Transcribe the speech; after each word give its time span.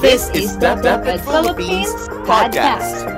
This 0.00 0.28
is 0.36 0.56
the 0.60 0.76
DepEd 0.80 1.24
Philippines 1.24 1.92
podcast. 2.28 3.08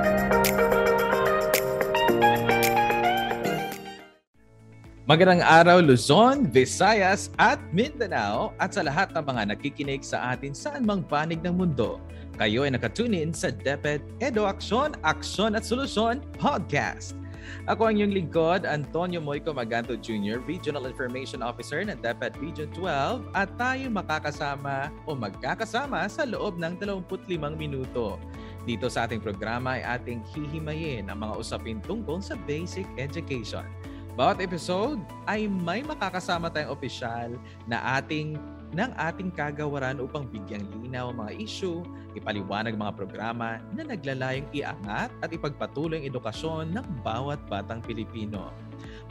Magandang 5.03 5.43
araw 5.43 5.83
Luzon, 5.83 6.47
Visayas 6.47 7.27
at 7.35 7.59
Mindanao 7.75 8.55
at 8.63 8.79
sa 8.79 8.87
lahat 8.87 9.11
ng 9.11 9.23
mga 9.27 9.51
nakikinig 9.51 10.07
sa 10.07 10.31
atin 10.31 10.55
saan 10.55 10.87
mang 10.87 11.03
panig 11.03 11.43
ng 11.43 11.51
mundo. 11.51 11.99
Kayo 12.39 12.63
ay 12.63 12.71
nakatunin 12.71 13.35
sa 13.35 13.51
DepEd 13.51 13.99
Edo 14.23 14.47
Aksyon, 14.47 14.95
Aksyon 15.03 15.59
at 15.59 15.67
Solusyon 15.67 16.23
Podcast. 16.39 17.22
Ako 17.65 17.89
ang 17.89 17.99
inyong 17.99 18.13
lingkod, 18.13 18.61
Antonio 18.67 19.23
Moico 19.23 19.55
Maganto 19.55 19.95
Jr., 19.95 20.43
Regional 20.43 20.87
Information 20.89 21.39
Officer 21.39 21.83
ng 21.83 21.99
DepEd 21.99 22.35
Region 22.39 22.69
12 22.75 23.31
at 23.35 23.49
tayo 23.55 23.85
makakasama 23.91 24.91
o 25.07 25.15
magkakasama 25.15 26.07
sa 26.11 26.23
loob 26.27 26.59
ng 26.59 26.79
25 26.79 27.55
minuto. 27.55 28.19
Dito 28.63 28.87
sa 28.87 29.03
ating 29.03 29.19
programa 29.19 29.75
ay 29.75 29.83
ating 29.99 30.23
hihimayin 30.31 31.11
ang 31.11 31.19
mga 31.23 31.35
usapin 31.35 31.83
tungkol 31.83 32.23
sa 32.23 32.39
basic 32.47 32.87
education. 32.95 33.67
Bawat 34.13 34.45
episode 34.45 35.01
ay 35.25 35.49
may 35.49 35.81
makakasama 35.81 36.47
tayong 36.53 36.69
opisyal 36.69 37.33
na 37.65 37.97
ating 37.97 38.37
ng 38.73 38.91
ating 38.97 39.29
kagawaran 39.31 40.01
upang 40.01 40.25
bigyang 40.25 40.65
linaw 40.81 41.13
ang 41.13 41.21
mga 41.21 41.33
issue, 41.37 41.85
ipaliwanag 42.17 42.73
mga 42.73 42.93
programa 42.97 43.61
na 43.71 43.85
naglalayong 43.85 44.49
iangat 44.51 45.13
at 45.21 45.29
ipagpatuloy 45.29 46.01
ang 46.01 46.09
edukasyon 46.09 46.73
ng 46.73 46.85
bawat 47.05 47.37
batang 47.45 47.79
Pilipino. 47.85 48.49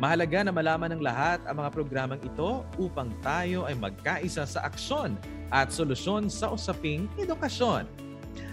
Mahalaga 0.02 0.42
na 0.42 0.52
malaman 0.52 0.98
ng 0.98 1.02
lahat 1.02 1.40
ang 1.46 1.62
mga 1.62 1.70
programang 1.70 2.20
ito 2.20 2.66
upang 2.76 3.14
tayo 3.22 3.64
ay 3.70 3.78
magkaisa 3.78 4.42
sa 4.42 4.66
aksyon 4.66 5.14
at 5.54 5.70
solusyon 5.70 6.26
sa 6.26 6.50
usaping 6.50 7.06
edukasyon. 7.14 7.86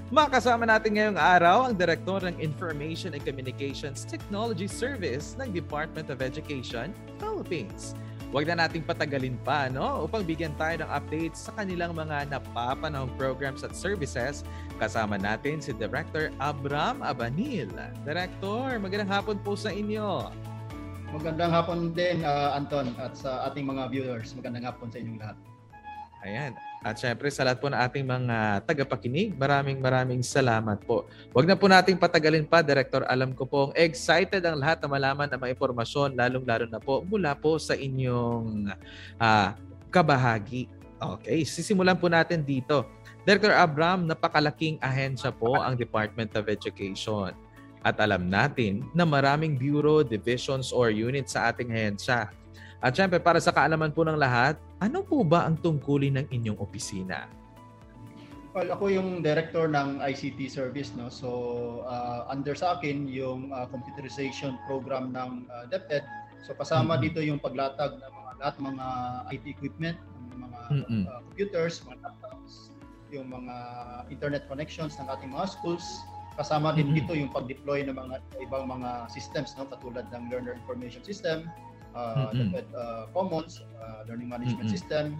Makasama 0.09 0.65
natin 0.65 0.97
ngayong 0.97 1.21
araw 1.21 1.69
ang 1.69 1.77
Direktor 1.77 2.25
ng 2.25 2.41
Information 2.41 3.13
and 3.13 3.21
Communications 3.21 4.01
Technology 4.01 4.65
Service 4.65 5.37
ng 5.37 5.53
Department 5.53 6.09
of 6.09 6.25
Education, 6.25 6.89
Philippines. 7.21 7.93
Huwag 8.29 8.45
na 8.45 8.69
nating 8.69 8.85
patagalin 8.85 9.41
pa 9.41 9.73
no 9.73 10.05
upang 10.05 10.21
bigyan 10.21 10.53
tayo 10.53 10.85
ng 10.85 10.89
updates 10.93 11.49
sa 11.49 11.51
kanilang 11.57 11.97
mga 11.97 12.29
napapanahong 12.29 13.09
programs 13.17 13.65
at 13.65 13.73
services. 13.73 14.45
Kasama 14.77 15.17
natin 15.17 15.57
si 15.57 15.73
Director 15.73 16.29
Abram 16.37 17.01
Abanil. 17.01 17.73
Director, 18.05 18.77
magandang 18.77 19.09
hapon 19.09 19.41
po 19.41 19.57
sa 19.57 19.73
inyo. 19.73 20.29
Magandang 21.09 21.49
hapon 21.49 21.89
din, 21.89 22.21
uh, 22.21 22.53
Anton, 22.53 22.93
at 23.01 23.17
sa 23.17 23.49
ating 23.49 23.65
mga 23.65 23.89
viewers. 23.89 24.37
Magandang 24.37 24.69
hapon 24.69 24.93
sa 24.93 25.01
inyong 25.01 25.17
lahat. 25.17 25.37
Ayan. 26.19 26.51
At 26.79 26.95
syempre 26.95 27.27
sa 27.27 27.43
lahat 27.43 27.59
po 27.59 27.67
ng 27.67 27.75
ating 27.79 28.07
mga 28.07 28.63
tagapakinig, 28.63 29.35
maraming 29.35 29.83
maraming 29.83 30.23
salamat 30.23 30.79
po. 30.87 31.07
Huwag 31.35 31.47
na 31.47 31.59
po 31.59 31.67
nating 31.67 31.99
patagalin 31.99 32.47
pa, 32.47 32.63
Director. 32.63 33.03
Alam 33.07 33.35
ko 33.35 33.43
pong 33.43 33.71
excited 33.75 34.43
ang 34.47 34.59
lahat 34.59 34.79
na 34.79 34.87
malaman 34.87 35.27
ang 35.27 35.39
mga 35.39 35.55
impormasyon, 35.59 36.15
lalong-lalo 36.15 36.65
na 36.71 36.79
po 36.79 37.03
mula 37.03 37.35
po 37.35 37.59
sa 37.59 37.75
inyong 37.75 38.71
uh, 39.19 39.49
kabahagi. 39.91 40.71
Okay, 40.99 41.43
sisimulan 41.47 41.95
po 41.95 42.11
natin 42.11 42.43
dito. 42.43 42.87
Director 43.27 43.55
Abram, 43.55 44.07
napakalaking 44.07 44.79
ahensya 44.79 45.31
po 45.31 45.59
ang 45.59 45.75
Department 45.75 46.31
of 46.35 46.47
Education. 46.47 47.35
At 47.79 47.99
alam 48.03 48.27
natin 48.27 48.83
na 48.91 49.07
maraming 49.07 49.55
bureau, 49.55 50.03
divisions, 50.03 50.75
or 50.75 50.91
units 50.91 51.35
sa 51.35 51.51
ating 51.51 51.71
ahensya. 51.71 52.27
At 52.79 52.95
syempre, 52.95 53.19
para 53.19 53.39
sa 53.39 53.51
kaalaman 53.51 53.91
po 53.91 54.03
ng 54.03 54.19
lahat, 54.19 54.59
ano 54.79 55.03
po 55.03 55.27
ba 55.27 55.43
ang 55.43 55.59
tungkulin 55.59 56.19
ng 56.19 56.27
inyong 56.31 56.59
opisina? 56.59 57.27
Well, 58.57 58.73
ako 58.73 58.89
yung 58.89 59.09
director 59.21 59.69
ng 59.69 60.01
ICT 60.01 60.49
service, 60.49 60.89
no. 60.97 61.13
So, 61.13 61.29
uh, 61.85 62.25
under 62.33 62.57
sa 62.57 62.79
akin 62.79 63.05
yung 63.05 63.53
uh, 63.53 63.69
computerization 63.69 64.57
program 64.65 65.13
ng 65.13 65.45
uh, 65.53 65.69
DepEd. 65.69 66.01
So, 66.41 66.57
kasama 66.57 66.97
mm-hmm. 66.97 67.03
dito 67.05 67.19
yung 67.21 67.37
paglatag 67.37 68.01
ng 68.01 68.09
mga 68.09 68.31
lahat 68.41 68.55
mga 68.57 68.85
IT 69.37 69.45
equipment, 69.53 69.97
mga 70.33 70.59
mm-hmm. 70.73 71.03
uh, 71.05 71.21
computers, 71.29 71.85
mga 71.85 71.97
laptops, 72.01 72.73
yung 73.13 73.29
mga 73.29 73.55
internet 74.09 74.49
connections 74.49 74.97
ng 74.97 75.05
ating 75.13 75.29
mga 75.29 75.45
schools. 75.45 75.85
Kasama 76.33 76.73
din 76.73 76.89
mm-hmm. 76.89 76.97
dito 77.05 77.13
yung 77.13 77.29
pag-deploy 77.29 77.85
ng 77.85 77.93
mga 77.93 78.15
ibang 78.41 78.65
mga 78.65 79.13
systems, 79.13 79.53
no, 79.61 79.69
katulad 79.69 80.09
ng 80.09 80.25
learner 80.33 80.57
information 80.57 81.05
system, 81.05 81.45
uh, 81.95 82.29
mm-hmm. 82.33 82.61
uh, 82.75 83.05
Commons, 83.13 83.61
uh, 83.81 84.03
Learning 84.07 84.29
Management 84.29 84.69
mm-hmm. 84.69 84.77
System. 84.77 85.17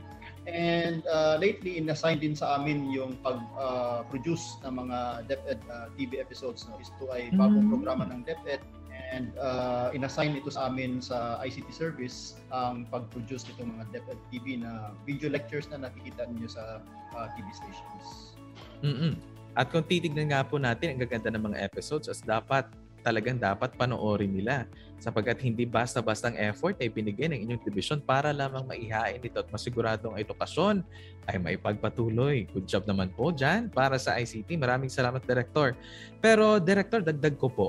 And 0.49 1.05
uh, 1.05 1.37
lately, 1.37 1.77
inassign 1.77 2.23
din 2.23 2.33
sa 2.33 2.57
amin 2.57 2.89
yung 2.89 3.21
pag-produce 3.21 4.57
uh, 4.63 4.69
ng 4.69 4.87
mga 4.87 4.97
DepEd 5.29 5.59
uh, 5.69 5.87
TV 5.93 6.17
episodes. 6.17 6.65
No? 6.65 6.79
Ito 6.81 7.05
ay 7.13 7.29
bagong 7.35 7.69
mm-hmm. 7.69 7.73
programa 7.75 8.03
ng 8.09 8.25
DepEd 8.25 8.61
and 9.09 9.33
uh, 9.41 9.89
inassign 9.93 10.37
ito 10.37 10.53
sa 10.53 10.69
amin 10.69 11.01
sa 11.01 11.41
ICT 11.41 11.73
service 11.73 12.37
ang 12.53 12.85
pag-produce 12.93 13.49
nitong 13.49 13.73
mga 13.77 13.85
DepEd 13.99 14.19
TV 14.29 14.45
na 14.61 14.93
video 15.05 15.33
lectures 15.33 15.65
na 15.73 15.81
nakikita 15.89 16.29
niyo 16.29 16.49
sa 16.49 16.81
uh, 17.17 17.27
TV 17.33 17.45
stations. 17.53 18.37
Mm-hmm. 18.85 19.13
At 19.57 19.73
kung 19.73 19.83
titignan 19.83 20.29
nga 20.29 20.45
po 20.45 20.61
natin, 20.61 20.95
ang 20.95 20.99
gaganda 21.01 21.33
ng 21.33 21.41
mga 21.41 21.57
episodes 21.65 22.05
as 22.05 22.21
dapat 22.21 22.69
talagang 23.09 23.41
dapat 23.41 23.73
panoorin 23.73 24.29
nila 24.29 24.69
sapagkat 25.01 25.41
hindi 25.41 25.65
basta-bastang 25.65 26.37
effort 26.37 26.77
ay 26.77 26.93
binigay 26.93 27.25
ng 27.25 27.41
inyong 27.49 27.61
division 27.65 27.97
para 27.97 28.29
lamang 28.29 28.69
maihain 28.69 29.17
ito 29.17 29.41
at 29.41 29.49
masiguradong 29.49 30.13
edukasyon 30.21 30.85
ay 31.25 31.41
maipagpatuloy. 31.41 32.45
Good 32.53 32.69
job 32.69 32.85
naman 32.85 33.09
po 33.17 33.33
dyan 33.33 33.73
para 33.73 33.97
sa 33.97 34.21
ICT. 34.21 34.61
Maraming 34.61 34.93
salamat, 34.93 35.25
Director. 35.25 35.73
Pero, 36.21 36.61
Director, 36.61 37.01
dagdag 37.01 37.41
ko 37.41 37.49
po. 37.49 37.67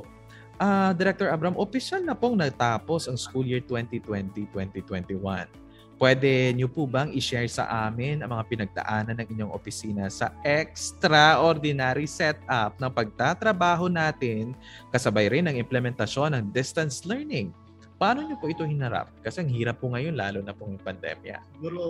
Uh, 0.60 0.92
Director 0.92 1.32
Abram, 1.32 1.56
official 1.56 2.04
na 2.04 2.12
pong 2.12 2.36
natapos 2.36 3.08
ang 3.08 3.16
school 3.16 3.48
year 3.48 3.64
2020-2021. 3.64 5.48
Pwede 6.00 6.56
niyo 6.56 6.64
po 6.72 6.88
bang 6.88 7.12
i-share 7.12 7.44
sa 7.44 7.68
amin 7.84 8.24
ang 8.24 8.32
mga 8.32 8.48
pinagdaanan 8.48 9.20
ng 9.20 9.28
inyong 9.36 9.52
opisina 9.52 10.08
sa 10.08 10.32
extraordinary 10.48 12.08
setup 12.08 12.72
ng 12.80 12.88
pagtatrabaho 12.88 13.84
natin 13.92 14.56
kasabay 14.88 15.28
rin 15.28 15.44
ng 15.44 15.60
implementasyon 15.60 16.40
ng 16.40 16.44
distance 16.56 17.04
learning? 17.04 17.52
Paano 18.00 18.24
niyo 18.24 18.40
po 18.40 18.48
ito 18.48 18.64
hinarap? 18.64 19.12
Kasi 19.20 19.44
ang 19.44 19.52
hirap 19.52 19.84
po 19.84 19.92
ngayon 19.92 20.16
lalo 20.16 20.40
na 20.40 20.56
pong 20.56 20.80
pandemya. 20.80 21.36
Siguro 21.52 21.80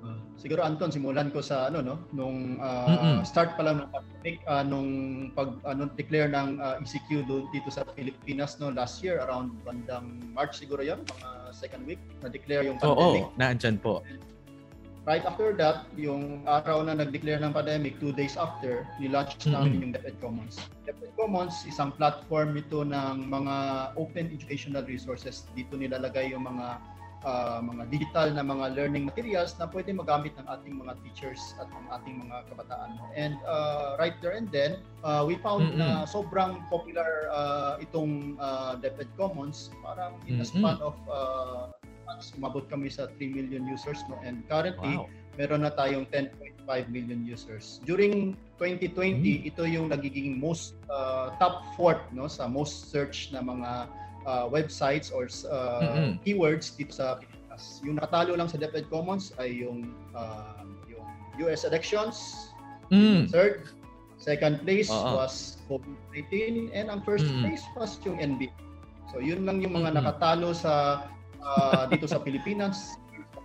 uh, 0.00 0.16
siguro 0.40 0.64
Anton 0.64 0.88
simulan 0.88 1.28
ko 1.28 1.44
sa 1.44 1.68
ano 1.68 1.84
no 1.84 2.00
nung 2.16 2.56
uh, 2.56 3.20
start 3.20 3.52
pa 3.52 3.68
lang 3.68 3.84
ng 3.84 3.90
pandemic 3.92 4.40
uh, 4.48 4.64
nung 4.64 4.88
pag 5.36 5.60
ano 5.68 5.92
declare 5.92 6.32
ng 6.32 6.56
uh, 6.56 6.80
ECQ 6.80 7.28
dito 7.52 7.68
sa 7.68 7.84
Pilipinas 7.84 8.56
no 8.56 8.72
last 8.72 9.04
year 9.04 9.20
around 9.20 9.52
bandang 9.60 10.16
March 10.32 10.56
siguro 10.56 10.80
'yon 10.80 11.04
mga 11.04 11.52
second 11.52 11.84
week 11.84 12.00
na 12.24 12.32
declare 12.32 12.64
yung 12.64 12.80
pandemic. 12.80 13.28
Oo, 13.28 13.36
naandyan 13.36 13.76
po. 13.76 14.00
Right 15.08 15.24
after 15.24 15.56
that, 15.56 15.88
yung 15.96 16.44
araw 16.44 16.84
na 16.84 16.92
nag-declare 16.92 17.40
ng 17.40 17.56
pandemic, 17.56 17.96
two 17.96 18.12
days 18.12 18.36
after, 18.36 18.84
ni-launch 19.00 19.40
mm-hmm. 19.40 19.56
namin 19.56 19.76
yung 19.80 19.92
DepEd 19.96 20.20
Commons. 20.20 20.60
DepEd 20.84 21.16
Commons, 21.16 21.64
isang 21.64 21.96
platform 21.96 22.52
ito 22.60 22.84
ng 22.84 23.24
mga 23.24 23.54
open 23.96 24.28
educational 24.28 24.84
resources. 24.84 25.48
Dito 25.56 25.80
nilalagay 25.80 26.36
yung 26.36 26.44
mga 26.44 26.76
uh, 27.24 27.64
mga 27.64 27.88
digital 27.88 28.36
na 28.36 28.44
mga 28.44 28.76
learning 28.76 29.08
materials 29.08 29.56
na 29.56 29.64
pwede 29.72 29.96
magamit 29.96 30.36
ng 30.36 30.44
ating 30.44 30.76
mga 30.76 30.92
teachers 31.00 31.56
at 31.56 31.72
ng 31.72 31.88
ating 31.88 32.28
mga 32.28 32.44
kabataan. 32.52 33.00
And 33.16 33.40
uh, 33.48 33.96
right 33.96 34.20
there 34.20 34.36
and 34.36 34.52
then, 34.52 34.84
uh, 35.00 35.24
we 35.24 35.40
found 35.40 35.72
mm-hmm. 35.72 36.04
na 36.04 36.04
sobrang 36.04 36.68
popular 36.68 37.32
uh, 37.32 37.80
itong 37.80 38.36
uh, 38.36 38.76
DepEd 38.76 39.08
Commons. 39.16 39.72
Parang 39.80 40.20
in 40.28 40.36
mm-hmm. 40.36 40.44
a 40.44 40.52
span 40.52 40.76
of 40.84 41.00
uh, 41.08 41.72
months, 42.08 42.32
umabot 42.32 42.64
kami 42.72 42.88
sa 42.88 43.12
3 43.20 43.36
million 43.36 43.68
users 43.68 44.00
no 44.08 44.16
and 44.24 44.40
currently 44.48 44.96
wow. 44.96 45.04
meron 45.36 45.62
na 45.62 45.70
tayong 45.76 46.08
10.5 46.08 46.64
million 46.88 47.20
users. 47.22 47.84
During 47.84 48.32
2020, 48.56 48.96
mm-hmm. 48.96 49.48
ito 49.52 49.62
yung 49.68 49.92
nagiging 49.92 50.40
most 50.40 50.74
uh, 50.88 51.36
top 51.36 51.68
fourth 51.76 52.00
no 52.16 52.26
sa 52.26 52.48
most 52.48 52.88
search 52.88 53.30
na 53.30 53.44
mga 53.44 53.86
uh, 54.24 54.46
websites 54.48 55.12
or 55.12 55.28
uh, 55.46 55.84
mm-hmm. 55.84 56.10
keywords 56.24 56.72
dito 56.74 56.96
sa 56.96 57.20
Pilipinas. 57.20 57.84
Yung 57.84 58.00
nakatalo 58.00 58.34
lang 58.34 58.48
sa 58.48 58.56
DepEd 58.56 58.88
Commons 58.88 59.36
ay 59.36 59.62
yung 59.62 59.92
uh, 60.16 60.64
yung 60.88 61.04
US 61.44 61.68
elections. 61.68 62.48
Mm. 62.88 63.28
Third, 63.28 63.68
second 64.16 64.64
place 64.64 64.88
uh-huh. 64.88 65.22
was 65.22 65.60
COVID-19 65.68 66.72
and 66.72 66.88
ang 66.88 67.04
first 67.04 67.28
mm-hmm. 67.28 67.44
place 67.46 67.64
was 67.76 68.00
yung 68.02 68.16
NBA. 68.16 68.52
So 69.12 69.20
yun 69.20 69.48
lang 69.48 69.64
yung 69.64 69.76
mga 69.76 69.92
mm-hmm. 69.92 70.04
nakatalo 70.04 70.52
sa 70.56 71.04
uh, 71.42 71.84
dito 71.88 72.06
sa 72.06 72.18
Pilipinas, 72.18 72.98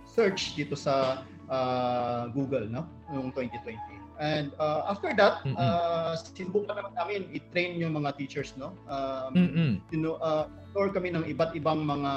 search 0.06 0.54
dito 0.54 0.78
sa 0.78 1.22
uh, 1.50 2.30
Google 2.32 2.70
no 2.70 2.86
noong 3.10 3.30
2020. 3.34 3.76
And 4.14 4.54
uh, 4.62 4.86
after 4.86 5.10
that, 5.18 5.42
Mm-mm. 5.42 5.58
uh, 5.58 6.14
sinubukan 6.14 6.78
naman 6.78 6.94
namin 6.94 7.20
i-train 7.34 7.74
yung 7.82 7.98
mga 7.98 8.14
teachers 8.14 8.54
no. 8.54 8.70
Um, 8.86 9.34
Mm-mm. 9.34 9.70
sino 9.90 10.22
uh, 10.22 10.46
explore 10.62 10.94
kami 10.94 11.10
ng 11.10 11.26
iba't 11.26 11.50
ibang 11.58 11.82
mga 11.82 12.12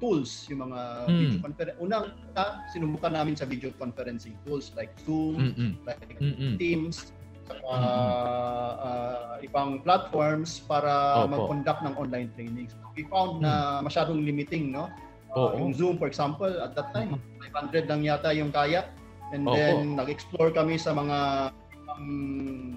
tools, 0.00 0.48
yung 0.48 0.64
mga 0.68 0.80
Mm. 1.04 1.16
video 1.20 1.38
conference. 1.44 1.76
Unang 1.76 2.04
uh, 2.34 2.52
sinubukan 2.72 3.12
namin 3.12 3.36
sa 3.36 3.44
video 3.44 3.68
conferencing 3.76 4.32
tools 4.48 4.72
like 4.72 4.96
Zoom, 5.04 5.52
Mm-mm. 5.52 5.70
like 5.84 6.00
Mm-mm. 6.16 6.56
Teams, 6.56 7.12
Mm-mm. 7.50 7.74
uh, 7.74 9.36
ibang 9.42 9.82
platforms 9.82 10.62
para 10.64 11.22
Opo. 11.22 11.26
Mm. 11.26 11.30
mag-conduct 11.34 11.80
ng 11.82 11.94
online 11.98 12.28
trainings. 12.38 12.72
We 12.94 13.04
found 13.10 13.42
na 13.42 13.82
masyadong 13.82 14.22
limiting, 14.22 14.70
no? 14.70 14.88
Uh, 15.32 15.52
Oo. 15.52 15.64
yung 15.64 15.72
Zoom, 15.72 15.94
for 15.96 16.06
example, 16.06 16.50
at 16.60 16.76
that 16.76 16.92
time, 16.92 17.16
500 17.52 17.88
lang 17.88 18.04
yata 18.04 18.30
yung 18.36 18.52
kaya. 18.52 18.86
And 19.32 19.48
Opo. 19.48 19.56
then, 19.56 19.96
nag-explore 19.96 20.52
kami 20.52 20.76
sa 20.76 20.92
mga 20.92 21.50
ibang 21.72 22.04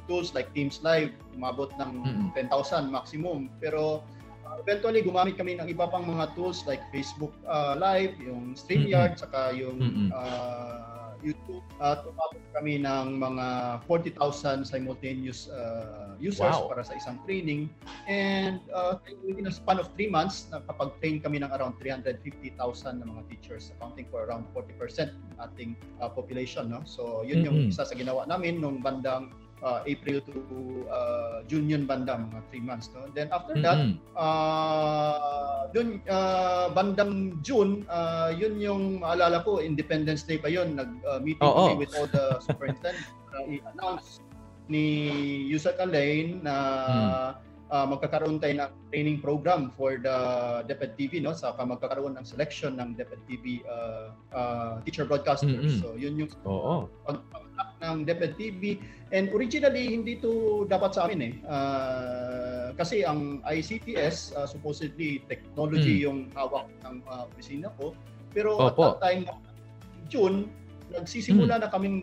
tools 0.07 0.31
like 0.31 0.47
Teams 0.55 0.79
Live, 0.83 1.11
umabot 1.35 1.71
ng 1.75 1.91
Mm-mm. 2.31 2.35
10,000 2.35 2.87
maximum. 2.87 3.51
Pero 3.59 3.99
uh, 4.47 4.55
eventually, 4.63 5.03
gumamit 5.03 5.35
kami 5.35 5.59
ng 5.59 5.67
iba 5.67 5.87
pang 5.91 6.07
mga 6.07 6.31
tools 6.35 6.63
like 6.63 6.79
Facebook 6.95 7.35
uh, 7.43 7.75
Live, 7.75 8.15
yung 8.23 8.55
StreamYard, 8.55 9.19
saka 9.19 9.51
yung 9.51 9.77
Mm-mm. 9.83 10.09
uh, 10.15 10.94
YouTube. 11.25 11.65
At 11.81 12.05
umabot 12.05 12.39
kami 12.53 12.85
ng 12.85 13.17
mga 13.17 13.45
40,000 13.89 14.61
simultaneous 14.63 15.49
uh, 15.49 16.13
users 16.21 16.53
Wow. 16.53 16.69
para 16.69 16.85
sa 16.85 16.93
isang 16.93 17.17
training. 17.25 17.67
And 18.05 18.61
uh, 18.69 19.01
within 19.25 19.49
a 19.49 19.53
span 19.53 19.81
of 19.81 19.89
3 19.97 20.13
months, 20.13 20.45
nakapag-train 20.53 21.25
kami 21.25 21.41
ng 21.41 21.49
around 21.49 21.81
350,000 21.81 23.01
na 23.01 23.05
mga 23.09 23.21
teachers, 23.33 23.73
accounting 23.75 24.05
for 24.13 24.23
around 24.29 24.45
40% 24.53 25.11
ng 25.11 25.37
ating 25.41 25.73
uh, 25.99 26.07
population. 26.07 26.69
No? 26.69 26.85
So, 26.85 27.25
yun 27.25 27.41
yung 27.41 27.57
Mm-mm. 27.67 27.73
isa 27.73 27.83
sa 27.83 27.95
ginawa 27.97 28.29
namin 28.29 28.61
nung 28.61 28.79
bandang 28.79 29.33
uh, 29.63 29.79
April 29.87 30.19
to 30.25 30.33
uh, 30.89 31.45
June 31.47 31.69
yun 31.69 31.85
banda, 31.87 32.19
mga 32.19 32.41
3 32.51 32.67
months. 32.67 32.89
No? 32.91 33.07
Then 33.13 33.31
after 33.31 33.55
that, 33.61 33.77
Mm-mm. 33.79 33.95
uh, 34.17 35.71
dun, 35.71 36.01
uh, 36.09 36.73
bandang 36.73 37.39
June, 37.45 37.85
uh, 37.87 38.33
yun 38.35 38.59
yung 38.59 38.83
maalala 39.05 39.45
ko, 39.45 39.61
Independence 39.61 40.25
Day 40.25 40.41
pa 40.41 40.51
yun, 40.51 40.75
nag-meeting 40.75 41.45
Oo. 41.45 41.75
kami 41.75 41.85
with 41.85 41.93
all 41.95 42.09
the 42.09 42.39
superintendents 42.47 43.11
para 43.29 43.45
i-announce 43.47 44.19
ni 44.65 44.85
Yusek 45.45 45.77
Alain 45.77 46.41
na 46.41 46.55
uh, 47.75 47.85
magkakaroon 47.91 48.39
tayo 48.39 48.63
ng 48.63 48.71
training 48.87 49.17
program 49.19 49.67
for 49.75 49.99
the 49.99 50.17
DepEd 50.71 50.95
TV 50.95 51.19
no 51.19 51.35
saka 51.35 51.67
magkakaroon 51.67 52.15
ng 52.15 52.23
selection 52.23 52.79
ng 52.79 52.95
DepEd 52.95 53.21
TV 53.27 53.59
uh, 53.67 54.15
uh, 54.31 54.79
teacher 54.87 55.03
broadcasters 55.03 55.51
Mm-mm. 55.75 55.81
so 55.83 55.99
yun 55.99 56.15
yung 56.15 56.31
Oo. 56.47 56.87
pag-act 57.03 57.75
ng 57.83 58.07
DepEd 58.07 58.33
TV 58.39 58.79
and 59.11 59.27
originally 59.35 59.91
hindi 59.91 60.15
to 60.15 60.63
dapat 60.71 60.95
sa 60.95 61.05
amin 61.05 61.19
eh 61.19 61.33
Ah, 61.45 62.71
kasi 62.79 63.03
ang 63.03 63.43
ICTS 63.43 64.33
ah, 64.39 64.47
supposedly 64.47 65.21
technology 65.27 66.01
yung 66.01 66.31
hawak 66.33 66.71
ng 66.87 67.03
ah, 67.11 67.27
opisina 67.27 67.69
ko 67.75 67.91
pero 68.31 68.55
at 68.63 68.73
Opo. 68.75 68.95
that 68.95 69.03
time 69.03 69.23
June 70.07 70.47
nagsisimula 70.93 71.59
na 71.59 71.67
kaming 71.67 72.01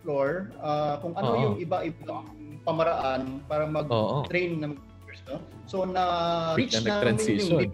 floor 0.00 0.48
ah, 0.64 0.96
kung 1.04 1.12
ano 1.14 1.30
Oo. 1.36 1.42
yung 1.44 1.54
iba-ibang 1.60 2.26
pamaraan 2.64 3.40
para 3.48 3.64
mag-train 3.64 4.60
ng 4.60 4.72
no 5.28 5.40
so 5.66 5.82
na 5.84 6.04
reach 6.56 6.76
nag-transition. 6.76 7.60
yung 7.60 7.72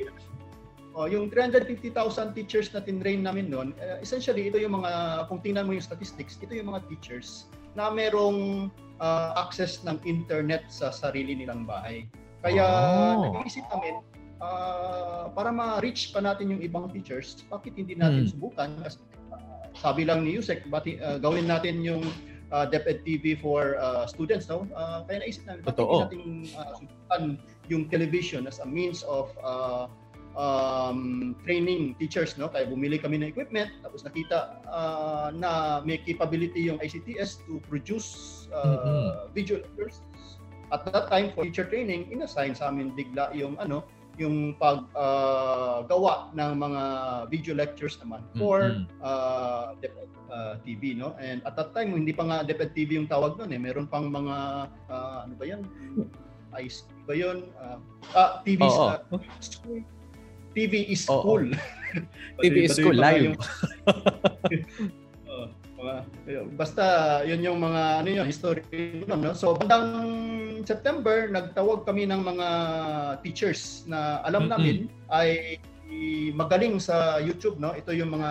Oh, 0.96 1.04
yung 1.04 1.28
350,000 1.28 1.93
teachers 2.32 2.72
na 2.72 2.81
tinrain 2.81 3.20
namin 3.20 3.52
noon, 3.52 3.76
eh, 3.76 4.00
essentially 4.00 4.48
ito 4.48 4.56
yung 4.56 4.81
mga 4.81 5.28
kung 5.28 5.44
tingnan 5.44 5.69
mo 5.69 5.76
yung 5.76 5.84
statistics, 5.84 6.40
ito 6.40 6.56
yung 6.56 6.72
mga 6.72 6.88
teachers 6.88 7.52
na 7.76 7.93
merong 7.93 8.72
ah, 8.96 9.37
access 9.37 9.84
ng 9.84 10.00
internet 10.08 10.64
sa 10.72 10.88
sarili 10.88 11.37
nilang 11.37 11.69
bahay. 11.69 12.08
Kaya 12.40 12.64
Oh. 13.12 13.28
nag-iisip 13.28 13.69
namin 13.69 14.00
ah, 14.40 15.28
para 15.28 15.52
ma-reach 15.52 16.16
pa 16.16 16.25
natin 16.25 16.56
yung 16.56 16.64
ibang 16.64 16.88
teachers, 16.88 17.44
bakit 17.52 17.76
hindi 17.76 17.93
natin 17.93 18.25
Hmm. 18.25 18.32
subukan? 18.32 18.70
Kasi 18.81 18.96
ah, 19.37 19.69
sabi 19.76 20.08
lang 20.08 20.25
ni 20.25 20.40
Yusek, 20.40 20.64
bati, 20.64 20.96
ah, 20.96 21.20
gawin 21.20 21.44
natin 21.44 21.84
yung 21.84 22.08
uh, 22.52 22.66
DepEd 22.66 23.02
TV 23.02 23.38
for 23.38 23.76
ah, 23.78 24.06
students, 24.06 24.48
no? 24.48 24.66
Ah, 24.75 25.02
kaya 25.06 25.22
naisip 25.22 25.46
namin, 25.46 25.62
bakit 25.66 25.78
Totoo. 25.82 25.98
natin 26.06 26.22
subukan 26.78 27.22
yung 27.66 27.82
television 27.90 28.46
as 28.46 28.62
a 28.62 28.66
means 28.69 29.02
of 29.06 29.31
ah, 29.43 29.90
um, 30.37 31.34
training 31.43 31.96
teachers, 31.98 32.37
no? 32.38 32.46
Kaya 32.46 32.69
bumili 32.69 33.00
kami 33.00 33.19
ng 33.22 33.31
equipment, 33.32 33.72
tapos 33.82 34.04
nakita 34.06 34.62
ah, 34.69 35.28
na 35.34 35.82
may 35.82 35.98
capability 35.98 36.69
yung 36.69 36.78
ICTS 36.78 37.43
to 37.48 37.58
produce 37.66 38.46
uh, 38.54 39.26
video 39.34 39.62
lectures. 39.62 40.02
At 40.75 40.82
that 40.90 41.06
time, 41.06 41.31
for 41.31 41.46
teacher 41.46 41.62
training, 41.62 42.10
inassign 42.10 42.58
sa 42.58 42.75
amin 42.75 42.90
bigla 42.90 43.31
yung 43.38 43.54
ano, 43.62 43.87
yung 44.16 44.56
paggawa 44.56 46.32
ng 46.32 46.52
mga 46.56 46.82
video 47.28 47.52
lectures 47.52 48.00
naman 48.00 48.24
for 48.36 48.72
Mm-mm. 48.72 48.88
uh, 49.04 49.76
DepEd 49.80 50.08
uh, 50.32 50.54
TV, 50.64 50.96
no? 50.96 51.12
And 51.20 51.44
at 51.44 51.56
that 51.56 51.76
time, 51.76 51.92
hindi 51.92 52.16
pa 52.16 52.24
nga 52.24 52.38
DepEd 52.44 52.72
TV 52.72 52.96
yung 52.96 53.08
tawag 53.08 53.36
nun 53.36 53.52
eh. 53.52 53.60
Meron 53.60 53.86
pang 53.86 54.08
mga, 54.08 54.68
uh, 54.88 55.18
ano 55.28 55.34
ba 55.36 55.44
yan? 55.44 55.62
ICE 56.56 56.88
ba 57.04 57.14
yun? 57.14 57.38
Uh, 57.60 57.78
ah, 58.16 58.30
TV, 58.42 58.60
Oo. 58.64 58.96
uh, 58.96 58.98
school. 59.40 59.80
TV 60.56 60.88
is 60.88 61.04
Oo. 61.12 61.20
school. 61.20 61.44
TV 62.40 62.56
is 62.64 62.72
school 62.76 62.96
live. 62.96 63.36
ayun. 66.26 66.46
basta 66.54 66.84
yun 67.22 67.40
yung 67.42 67.58
mga 67.62 67.82
ano 68.02 68.08
yun, 68.08 68.26
history 68.26 68.62
nun, 69.06 69.20
no? 69.22 69.32
So 69.32 69.54
bandang 69.54 69.88
September 70.66 71.30
nagtawag 71.30 71.86
kami 71.86 72.10
ng 72.10 72.22
mga 72.22 72.48
teachers 73.22 73.86
na 73.86 74.20
alam 74.26 74.50
namin 74.50 74.90
ay 75.14 75.58
magaling 76.34 76.82
sa 76.82 77.22
YouTube 77.22 77.62
no 77.62 77.70
ito 77.72 77.94
yung 77.94 78.10
mga 78.10 78.30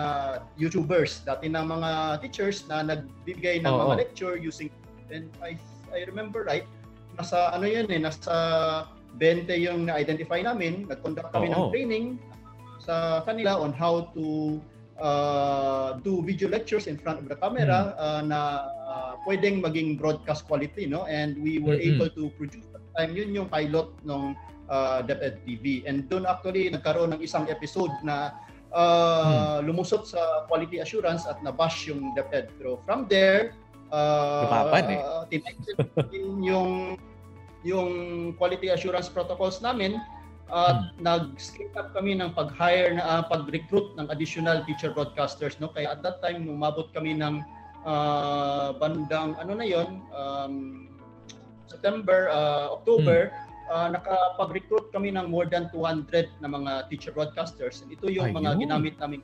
YouTubers 0.60 1.24
dati 1.24 1.48
ng 1.48 1.64
mga 1.64 2.20
teachers 2.20 2.68
na 2.68 2.84
nagbibigay 2.84 3.64
ng 3.64 3.72
Oo. 3.72 3.82
mga 3.88 3.94
lecture 4.06 4.36
using 4.36 4.68
and 5.08 5.32
I 5.40 5.56
I 5.90 6.04
remember 6.04 6.44
right 6.44 6.68
nasa 7.16 7.56
ano 7.56 7.64
yun 7.64 7.88
eh 7.88 7.96
nasa 7.96 8.34
20 9.16 9.48
yung 9.56 9.88
na-identify 9.88 10.44
namin 10.44 10.84
nag-conduct 10.84 11.32
kami 11.32 11.48
ng 11.48 11.56
Oo. 11.56 11.70
training 11.72 12.20
sa 12.76 13.24
kanila 13.24 13.56
on 13.56 13.72
how 13.72 14.12
to 14.12 14.60
uh, 15.00 15.96
do 16.00 16.22
video 16.22 16.48
lectures 16.48 16.86
in 16.86 16.96
front 16.96 17.20
of 17.20 17.26
the 17.28 17.36
camera 17.36 17.94
uh, 17.96 18.20
na 18.24 18.68
uh, 18.84 19.12
pwedeng 19.28 19.60
maging 19.60 19.96
broadcast 19.96 20.46
quality 20.48 20.86
no? 20.86 21.04
And 21.08 21.40
we 21.40 21.58
were 21.58 21.76
Mm-mm. 21.76 21.96
able 21.96 22.10
to 22.16 22.30
produce 22.36 22.66
that 22.72 22.84
time 22.96 23.16
yun 23.16 23.32
yung 23.36 23.48
pilot 23.48 23.92
ng 24.04 24.36
uh, 24.68 24.98
DepEd 25.04 25.44
TV 25.44 25.84
and 25.84 26.08
doon 26.08 26.24
actually 26.24 26.68
nagkaroon 26.70 27.12
ng 27.16 27.20
isang 27.22 27.46
episode 27.48 27.92
na 28.02 28.36
uh, 28.72 29.60
lumusot 29.62 30.08
sa 30.08 30.46
quality 30.48 30.80
assurance 30.80 31.24
at 31.28 31.40
nabash 31.44 31.86
yung 31.88 32.12
DepEd. 32.16 32.50
Pero 32.58 32.80
from 32.82 33.06
there 33.08 33.52
uh, 33.92 34.48
Lumaban 34.48 34.84
eh. 34.90 35.00
uh, 35.00 35.24
yung 36.50 36.96
yung 37.66 37.90
quality 38.38 38.70
assurance 38.70 39.10
protocols 39.10 39.58
namin 39.58 39.98
at 40.46 40.94
nag-scale 41.02 41.74
up 41.74 41.90
kami 41.90 42.14
ng 42.14 42.30
pag-hire 42.30 42.94
na 42.94 43.02
ah, 43.02 43.22
pag-recruit 43.26 43.98
ng 43.98 44.06
additional 44.14 44.62
teacher 44.62 44.94
broadcasters 44.94 45.58
no 45.58 45.66
kaya 45.66 45.90
at 45.90 46.00
that 46.06 46.22
time 46.22 46.46
umabot 46.46 46.86
kami 46.94 47.18
ng 47.18 47.42
ah, 47.82 48.70
bandang 48.78 49.34
ano 49.42 49.58
na 49.58 49.66
yon 49.66 50.06
um, 50.14 50.54
September 51.66 52.30
ah, 52.30 52.78
October 52.78 53.34
ah, 53.74 53.90
nakapag-recruit 53.90 54.94
kami 54.94 55.10
ng 55.10 55.26
more 55.26 55.50
than 55.50 55.66
200 55.74 56.30
na 56.38 56.46
mga 56.46 56.72
teacher 56.94 57.10
broadcasters 57.10 57.82
and 57.82 57.90
ito 57.90 58.06
yung 58.06 58.30
mga 58.30 58.54
Ayun. 58.54 58.62
ginamit 58.62 58.94
namin 59.02 59.20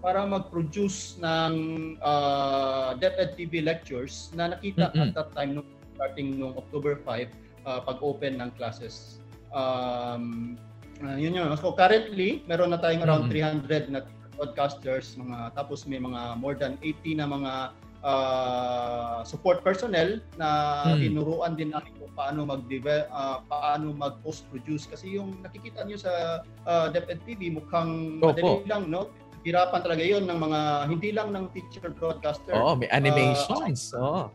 para 0.00 0.24
mag-produce 0.24 1.20
ng 1.20 1.54
uh, 2.00 2.96
DepEd 2.96 3.36
TV 3.36 3.60
lectures 3.60 4.32
na 4.32 4.56
nakita 4.56 4.88
Mm-mm. 4.96 5.12
at 5.12 5.12
that 5.12 5.28
time 5.36 5.60
nung 5.60 5.68
starting 5.92 6.40
nung 6.40 6.56
October 6.56 6.96
5 7.04 7.28
uh, 7.68 7.84
pag-open 7.84 8.40
ng 8.40 8.50
classes. 8.56 9.19
Um, 9.50 10.54
uh, 11.02 11.16
yun 11.18 11.34
yun. 11.34 11.50
So 11.58 11.74
currently, 11.74 12.42
meron 12.46 12.70
na 12.70 12.78
tayong 12.78 13.02
around 13.02 13.24
Mm-mm. 13.28 13.66
300 13.66 13.90
na 13.90 14.00
podcasters, 14.34 15.14
mga 15.14 15.52
tapos 15.52 15.84
may 15.84 16.00
mga 16.00 16.40
more 16.40 16.56
than 16.56 16.80
80 16.80 17.20
na 17.20 17.26
mga 17.28 17.52
uh, 18.00 19.20
support 19.20 19.60
personnel 19.60 20.16
na 20.40 20.48
Mm. 20.88 21.00
tinuruan 21.04 21.52
din 21.54 21.68
namin 21.68 21.92
kung 22.00 22.08
paano 22.16 22.48
mag-develop, 22.48 23.04
uh, 23.12 23.44
paano 23.44 23.92
mag-post 23.92 24.48
produce 24.48 24.88
kasi 24.88 25.20
yung 25.20 25.36
nakikita 25.44 25.84
niyo 25.84 26.00
sa 26.00 26.40
uh, 26.64 26.88
DepEd 26.88 27.20
TV 27.28 27.52
mukhang 27.52 28.16
Opo. 28.24 28.32
madali 28.32 28.64
lang, 28.64 28.88
no? 28.88 29.12
Hirapan 29.40 29.80
talaga 29.80 30.04
'yon 30.04 30.24
ng 30.28 30.36
mga 30.36 30.60
hindi 30.88 31.10
lang 31.12 31.32
ng 31.32 31.48
teacher 31.52 31.88
broadcaster 31.92 32.52
Oo, 32.52 32.76
may 32.76 32.88
animations. 32.92 33.92
Oo. 33.96 34.28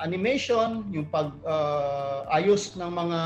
animation, 0.00 0.80
yung 0.88 1.04
pag-ayos 1.12 2.72
ng 2.72 2.88
mga 2.88 3.20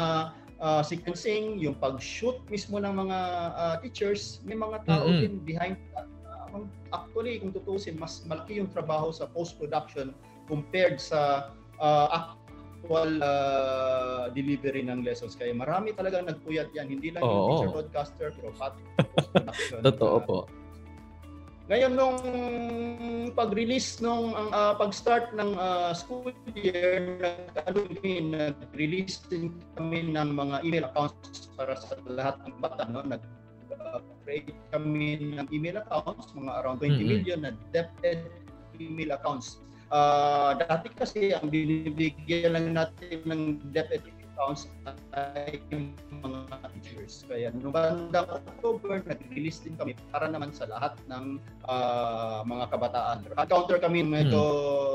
uh, 0.64 0.80
sequencing, 0.80 1.61
yung 1.61 1.76
pag-shoot 1.76 2.40
mismo 2.49 2.80
ng 2.80 2.94
mga 3.04 3.18
uh, 3.52 3.76
teachers, 3.85 4.40
may 4.49 4.56
mga 4.56 4.80
tao 4.88 5.04
Mm-mm. 5.04 5.21
din 5.21 5.35
behind 5.44 5.76
that. 5.92 6.09
Uh, 6.25 6.64
actually 6.94 7.42
kung 7.42 7.52
tutusin 7.52 7.99
mas 8.00 8.25
malaki 8.25 8.62
yung 8.62 8.71
trabaho 8.73 9.12
sa 9.12 9.28
post-production 9.28 10.16
compared 10.49 10.97
sa 11.02 11.52
uh, 11.83 12.09
actual 12.14 13.21
uh, 13.21 14.30
delivery 14.33 14.87
ng 14.87 15.04
lessons. 15.04 15.37
Kaya 15.37 15.52
marami 15.52 15.92
talagang 15.92 16.25
nagpuyat 16.30 16.73
yan. 16.73 16.88
Hindi 16.88 17.12
lang 17.12 17.21
Oo. 17.21 17.28
yung 17.28 17.44
teacher 17.52 17.71
broadcaster 17.75 18.28
pero 18.33 18.50
pati 18.56 18.80
post-production. 19.12 19.78
Totoo 19.92 20.16
Uh, 20.16 20.25
po. 20.25 20.38
Ngayon 21.64 21.92
nung 21.97 22.18
pag-release 23.33 24.04
nung 24.04 24.37
ang 24.37 24.49
ah, 24.52 24.75
pag-start 24.76 25.33
ng 25.33 25.56
ah, 25.56 25.97
school 25.97 26.30
year, 26.52 27.18
nag-ano 27.18 27.88
nag-release 28.04 29.25
din 29.33 29.56
kami 29.75 30.12
ng 30.12 30.30
mga 30.37 30.56
email 30.62 30.85
accounts 30.92 31.49
para 31.56 31.75
sa 31.75 31.97
lahat 32.04 32.37
ng 32.44 32.56
bata, 32.61 32.85
no? 32.88 33.00
Nag 33.02 33.21
create 34.25 34.56
kami 34.73 35.37
ng 35.37 35.47
email 35.52 35.85
accounts, 35.85 36.33
mga 36.33 36.52
around 36.64 36.78
20 36.80 37.04
Mhm. 37.04 37.06
million 37.06 37.38
na 37.44 37.52
DepEd 37.71 38.25
email 38.80 39.14
accounts. 39.14 39.61
Ah, 39.92 40.56
dati 40.56 40.90
kasi 40.90 41.30
ang 41.37 41.52
binibigyan 41.52 42.56
lang 42.56 42.66
natin 42.75 43.21
ng 43.28 43.42
DepEd 43.71 44.02
accounts 44.34 44.66
ay 45.14 45.62
mga 46.10 46.58
teachers. 46.74 47.22
Kaya 47.30 47.54
noong 47.54 47.70
bandang 47.70 48.26
October, 48.26 48.98
nag-release 49.06 49.62
din 49.62 49.78
kami 49.78 49.94
para 50.10 50.26
naman 50.26 50.50
sa 50.50 50.66
lahat 50.66 50.98
ng 51.06 51.38
ah, 51.70 52.42
mga 52.42 52.74
kabataan. 52.74 53.16
Encounter 53.38 53.78
kami 53.78 54.02
medyo 54.02 54.42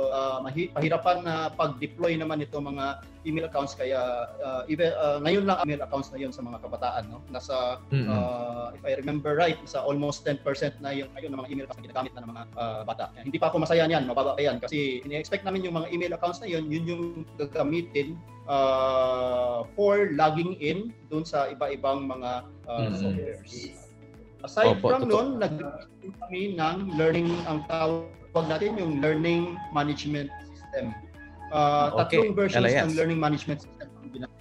ah, 0.09 0.37
mahi- 0.39 0.69
pahirapan 0.69 1.21
na 1.21 1.33
pag-deploy 1.49 2.13
naman 2.13 2.39
ito 2.39 2.57
mga 2.57 2.99
email 3.23 3.45
accounts. 3.45 3.73
Kaya 3.73 3.99
ah, 4.37 4.61
even, 4.65 4.89
ah, 4.95 5.17
ngayon 5.19 5.43
lang 5.43 5.57
email 5.63 5.81
accounts 5.81 6.09
na 6.09 6.17
yun 6.17 6.29
sa 6.29 6.41
mga 6.41 6.59
kabataan 6.59 7.07
no? 7.07 7.21
Nasa 7.27 7.77
Mm-mm. 7.89 8.07
ah, 8.07 8.69
if 8.71 8.81
I 8.81 8.95
remember 8.95 9.33
right 9.33 9.57
sa 9.63 9.81
almost 9.81 10.25
10% 10.25 10.41
na 10.79 10.91
yung 10.91 11.09
ayun 11.13 11.31
ng 11.31 11.39
mga 11.39 11.49
email 11.49 11.65
accounts 11.65 11.79
na 11.79 11.87
ginagamit 11.87 12.11
na 12.13 12.21
ng 12.21 12.29
mga 12.29 12.43
ah, 12.53 12.81
bata. 12.83 13.05
Hindi 13.15 13.37
pa 13.37 13.47
ako 13.47 13.61
masaya 13.61 13.85
niyan 13.85 14.03
mababa 14.03 14.33
pa 14.33 14.41
yan. 14.41 14.57
Kasi 14.57 15.01
ini-expect 15.01 15.43
namin 15.43 15.63
yung 15.63 15.75
mga 15.75 15.87
email 15.89 16.13
accounts 16.13 16.39
na 16.39 16.47
yun 16.47 16.65
yun 16.67 16.85
yung 16.85 17.03
gagamitin 17.35 18.17
ah, 18.45 19.63
for 19.73 20.11
logging 20.13 20.57
in 20.59 20.79
dun 21.07 21.23
sa 21.23 21.47
iba-ibang 21.47 22.03
mga 22.03 22.31
ah, 22.65 22.79
Mm. 22.81 22.93
softwares. 22.95 23.53
Aside 24.39 24.79
Opo, 24.79 24.87
from 24.87 25.03
nun, 25.05 25.27
nag 25.35 25.59
kami 25.99 26.55
ng 26.55 26.95
learning, 26.95 27.27
ang 27.43 27.67
tawag 27.67 28.07
natin 28.35 28.77
yung 28.77 29.01
learning 29.01 29.57
management 29.73 30.29
system. 30.45 30.93
Uh, 31.49 32.05
Okay, 32.05 32.21
Tatlong 32.21 32.37
versions 32.37 32.65
LIS. 32.65 32.77
ng 32.85 32.91
learning 32.93 33.19
management 33.19 33.59
system 33.65 33.89
ang 33.99 34.09
ginamit. 34.13 34.37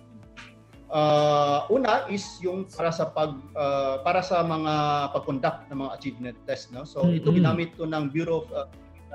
Uh, 0.89 1.69
una 1.69 2.09
is 2.09 2.25
yung 2.41 2.65
para 2.65 2.89
sa 2.89 3.13
pag 3.13 3.37
uh, 3.53 4.01
para 4.01 4.25
sa 4.25 4.41
mga 4.41 4.73
pag-conduct 5.13 5.69
ng 5.69 5.85
mga 5.85 5.93
achievement 6.01 6.37
test 6.49 6.73
no 6.73 6.81
so 6.89 7.05
ito 7.13 7.29
Mm-mm. 7.29 7.45
ginamit 7.45 7.77
to 7.77 7.85
ng 7.85 8.09
Bureau 8.09 8.49
of 8.49 8.49
uh, 8.57 8.65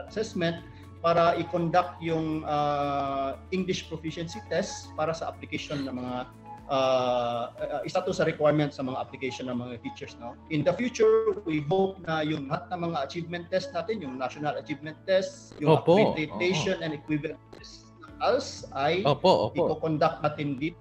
Assessment 0.06 0.62
para 1.01 1.34
i-conduct 1.34 1.98
yung 1.98 2.46
uh, 2.46 3.42
English 3.50 3.89
proficiency 3.89 4.38
test 4.53 4.94
para 4.94 5.18
sa 5.18 5.34
application 5.34 5.82
ng 5.82 5.98
mga 5.98 6.30
uh, 6.70 7.51
uh, 7.60 7.82
isa 7.88 8.00
to 8.03 8.12
sa 8.15 8.24
requirement 8.24 8.72
sa 8.72 8.84
mga 8.84 8.98
application 9.00 9.50
ng 9.51 9.58
mga 9.58 9.84
teachers 9.84 10.15
no 10.20 10.36
in 10.53 10.63
the 10.63 10.74
future 10.75 11.36
we 11.43 11.63
hope 11.67 12.00
na 12.08 12.24
yung 12.24 12.48
lahat 12.48 12.67
ng 12.72 12.79
mga 12.91 12.98
achievement 13.03 13.46
test 13.51 13.72
natin 13.75 14.00
yung 14.03 14.15
national 14.15 14.55
achievement 14.55 14.96
test 15.03 15.55
yung 15.60 15.79
Opo, 15.79 15.96
accreditation 15.96 16.79
and 16.79 16.96
equivalent 16.96 17.39
test 17.55 17.89
ng 18.03 18.12
ALS 18.24 18.67
ay 18.75 19.03
Opo, 19.03 19.51
opo. 19.51 19.75
i-conduct 19.75 20.24
natin 20.24 20.60
dito 20.60 20.79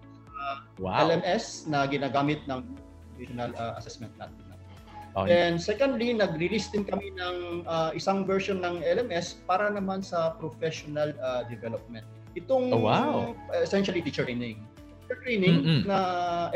Wow. 0.82 1.06
LMS 1.06 1.70
na 1.70 1.86
ginagamit 1.86 2.42
ng 2.50 2.66
regional 3.14 3.54
uh, 3.54 3.78
assessment 3.78 4.10
natin 4.18 4.52
Oh, 5.12 5.28
And 5.28 5.60
secondly, 5.60 6.16
nag-release 6.16 6.72
din 6.72 6.88
kami 6.88 7.12
ng 7.12 7.68
uh, 7.68 7.92
isang 7.92 8.24
version 8.24 8.64
ng 8.64 8.80
LMS 8.80 9.44
para 9.44 9.68
naman 9.68 10.00
sa 10.00 10.32
professional 10.40 11.12
uh, 11.20 11.44
development. 11.52 12.08
Itong 12.32 12.72
Oh, 12.72 12.88
wow. 12.88 13.36
uh, 13.52 13.60
essentially 13.60 14.00
teacher 14.00 14.24
training. 14.24 14.64
Training 15.20 15.56
Mm-mm. 15.60 15.80
na 15.84 15.98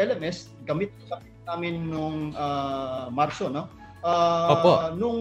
LMS 0.01 0.53
gamit 0.65 0.89
gamit 1.11 1.35
namin 1.47 1.75
nung 1.93 2.19
uh, 2.35 3.13
Marso, 3.13 3.47
no? 3.53 3.69
Uh, 4.03 4.55
Opo. 4.57 4.73
Nung 4.97 5.21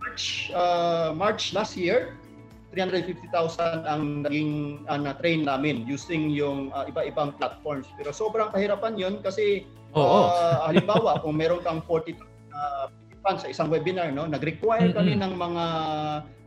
March 0.00 0.50
uh, 0.56 1.12
March 1.12 1.52
last 1.52 1.76
year, 1.76 2.16
350,000 2.72 3.88
ang 3.88 4.24
naging 4.24 4.84
uh, 4.88 5.00
na-train 5.00 5.44
namin 5.44 5.84
using 5.88 6.28
yung 6.28 6.72
uh, 6.76 6.84
iba-ibang 6.84 7.32
platforms. 7.40 7.88
Pero 7.96 8.12
sobrang 8.12 8.52
kahirapan 8.52 8.96
yon 9.00 9.14
kasi 9.24 9.64
Oo. 9.96 10.28
Ah, 10.28 10.68
halimbawa, 10.68 11.24
kung 11.24 11.40
meron 11.40 11.64
kang 11.64 11.80
40 11.80 12.20
uh, 12.52 12.92
participants 12.92 13.40
sa 13.44 13.48
isang 13.48 13.68
webinar, 13.72 14.12
no, 14.12 14.28
nag-require 14.28 14.92
kami 14.92 15.16
ng 15.16 15.32
mga 15.40 15.64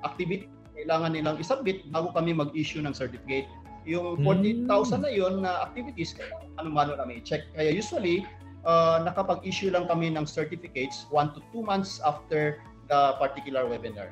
activity 0.05 0.45
kailangan 0.79 1.11
nilang 1.11 1.35
isubmit 1.35 1.83
bago 1.91 2.07
kami 2.15 2.31
mag-issue 2.31 2.79
ng 2.79 2.95
certificate. 2.95 3.43
Yung 3.87 4.19
40,000 4.21 5.05
na 5.05 5.11
yon 5.11 5.43
na 5.43 5.63
activities, 5.63 6.15
ano-mano 6.59 6.95
namin 6.99 7.23
i-check. 7.23 7.47
Kaya 7.55 7.71
usually, 7.71 8.27
uh, 8.67 9.03
nakapag-issue 9.03 9.71
lang 9.71 9.87
kami 9.87 10.11
ng 10.11 10.27
certificates 10.27 11.07
1 11.11 11.35
to 11.35 11.39
2 11.55 11.63
months 11.63 12.03
after 12.03 12.59
the 12.91 13.15
particular 13.21 13.63
webinar. 13.69 14.11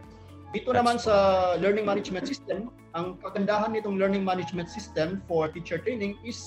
Dito 0.55 0.71
That's 0.71 0.79
naman 0.79 0.95
sa 1.01 1.15
learning 1.59 1.83
management 1.83 2.25
system, 2.29 2.71
ang 2.95 3.19
kagandahan 3.19 3.75
nitong 3.75 3.99
learning 3.99 4.23
management 4.23 4.71
system 4.71 5.19
for 5.27 5.51
teacher 5.51 5.77
training 5.77 6.15
is 6.23 6.39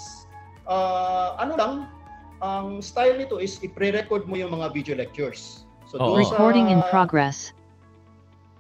uh, 0.65 1.37
ano 1.37 1.53
lang, 1.61 1.73
ang 2.41 2.81
style 2.81 3.21
nito 3.21 3.37
is 3.37 3.61
i-pre-record 3.61 4.25
mo 4.25 4.41
yung 4.41 4.57
mga 4.57 4.73
video 4.73 4.95
lectures. 4.97 5.69
So 5.85 6.01
Oo. 6.01 6.17
doon 6.17 6.25
sa 6.25 6.41
Recording 6.41 6.67
in 6.73 6.81
progress. 6.89 7.53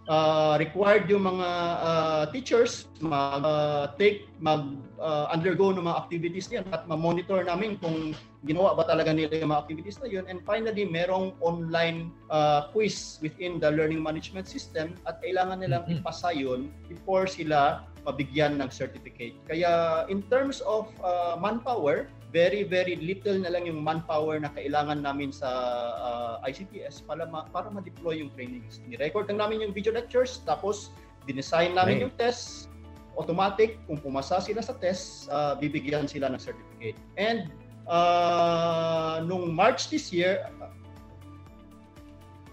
Uh, 0.08 0.56
required 0.56 1.04
yung 1.10 1.26
mga 1.28 1.48
uh, 1.82 2.22
teachers 2.32 2.88
mag 3.02 3.44
uh, 3.44 3.92
take 4.00 4.30
mag 4.40 4.64
uh, 4.96 5.28
undergo 5.28 5.74
ng 5.74 5.84
mga 5.84 5.98
activities 5.98 6.46
niyan 6.48 6.64
at 6.72 6.88
ma-monitor 6.88 7.44
namin 7.44 7.76
kung 7.82 8.16
ginawa 8.48 8.72
ba 8.72 8.88
talaga 8.88 9.12
nila 9.12 9.36
yung 9.36 9.52
mga 9.52 9.60
activities 9.68 10.00
na 10.00 10.08
yun 10.08 10.24
and 10.30 10.40
finally 10.48 10.88
merong 10.88 11.36
online 11.44 12.08
uh, 12.32 12.70
quiz 12.72 13.20
within 13.20 13.60
the 13.60 13.68
learning 13.68 14.00
management 14.00 14.48
system 14.48 14.96
at 15.04 15.20
kailangan 15.20 15.60
nilang 15.60 15.84
Mhm. 15.84 16.00
ipasa 16.00 16.32
yun 16.32 16.72
before 16.88 17.28
sila 17.28 17.84
mabigyan 18.08 18.56
ng 18.56 18.72
certificate. 18.72 19.36
Kaya 19.44 20.04
in 20.08 20.24
terms 20.32 20.64
of 20.64 20.88
uh, 21.04 21.36
manpower, 21.36 22.08
very 22.30 22.62
very 22.62 22.94
little 22.98 23.38
na 23.38 23.50
lang 23.50 23.66
yung 23.66 23.82
manpower 23.82 24.38
na 24.38 24.50
kailangan 24.54 25.02
namin 25.02 25.34
sa 25.34 25.50
uh, 25.98 26.34
ICTS 26.46 27.02
para 27.06 27.26
ma- 27.26 27.46
para 27.50 27.70
ma-deploy 27.70 28.22
yung 28.22 28.30
trainings. 28.34 28.78
Ni-record 28.86 29.26
lang 29.30 29.42
namin 29.42 29.66
yung 29.66 29.74
video 29.74 29.90
lectures 29.90 30.42
tapos 30.46 30.94
dinesign 31.26 31.74
namin 31.74 32.00
Okay. 32.00 32.04
yung 32.06 32.14
test 32.16 32.70
automatic 33.18 33.76
kung 33.84 33.98
pumasa 33.98 34.38
sila 34.40 34.62
sa 34.62 34.72
test 34.78 35.26
uh, 35.28 35.58
bibigyan 35.58 36.06
sila 36.06 36.30
ng 36.30 36.40
certificate. 36.40 36.96
And 37.18 37.50
uh, 37.90 39.20
nung 39.26 39.50
March 39.50 39.90
this 39.90 40.14
year 40.14 40.46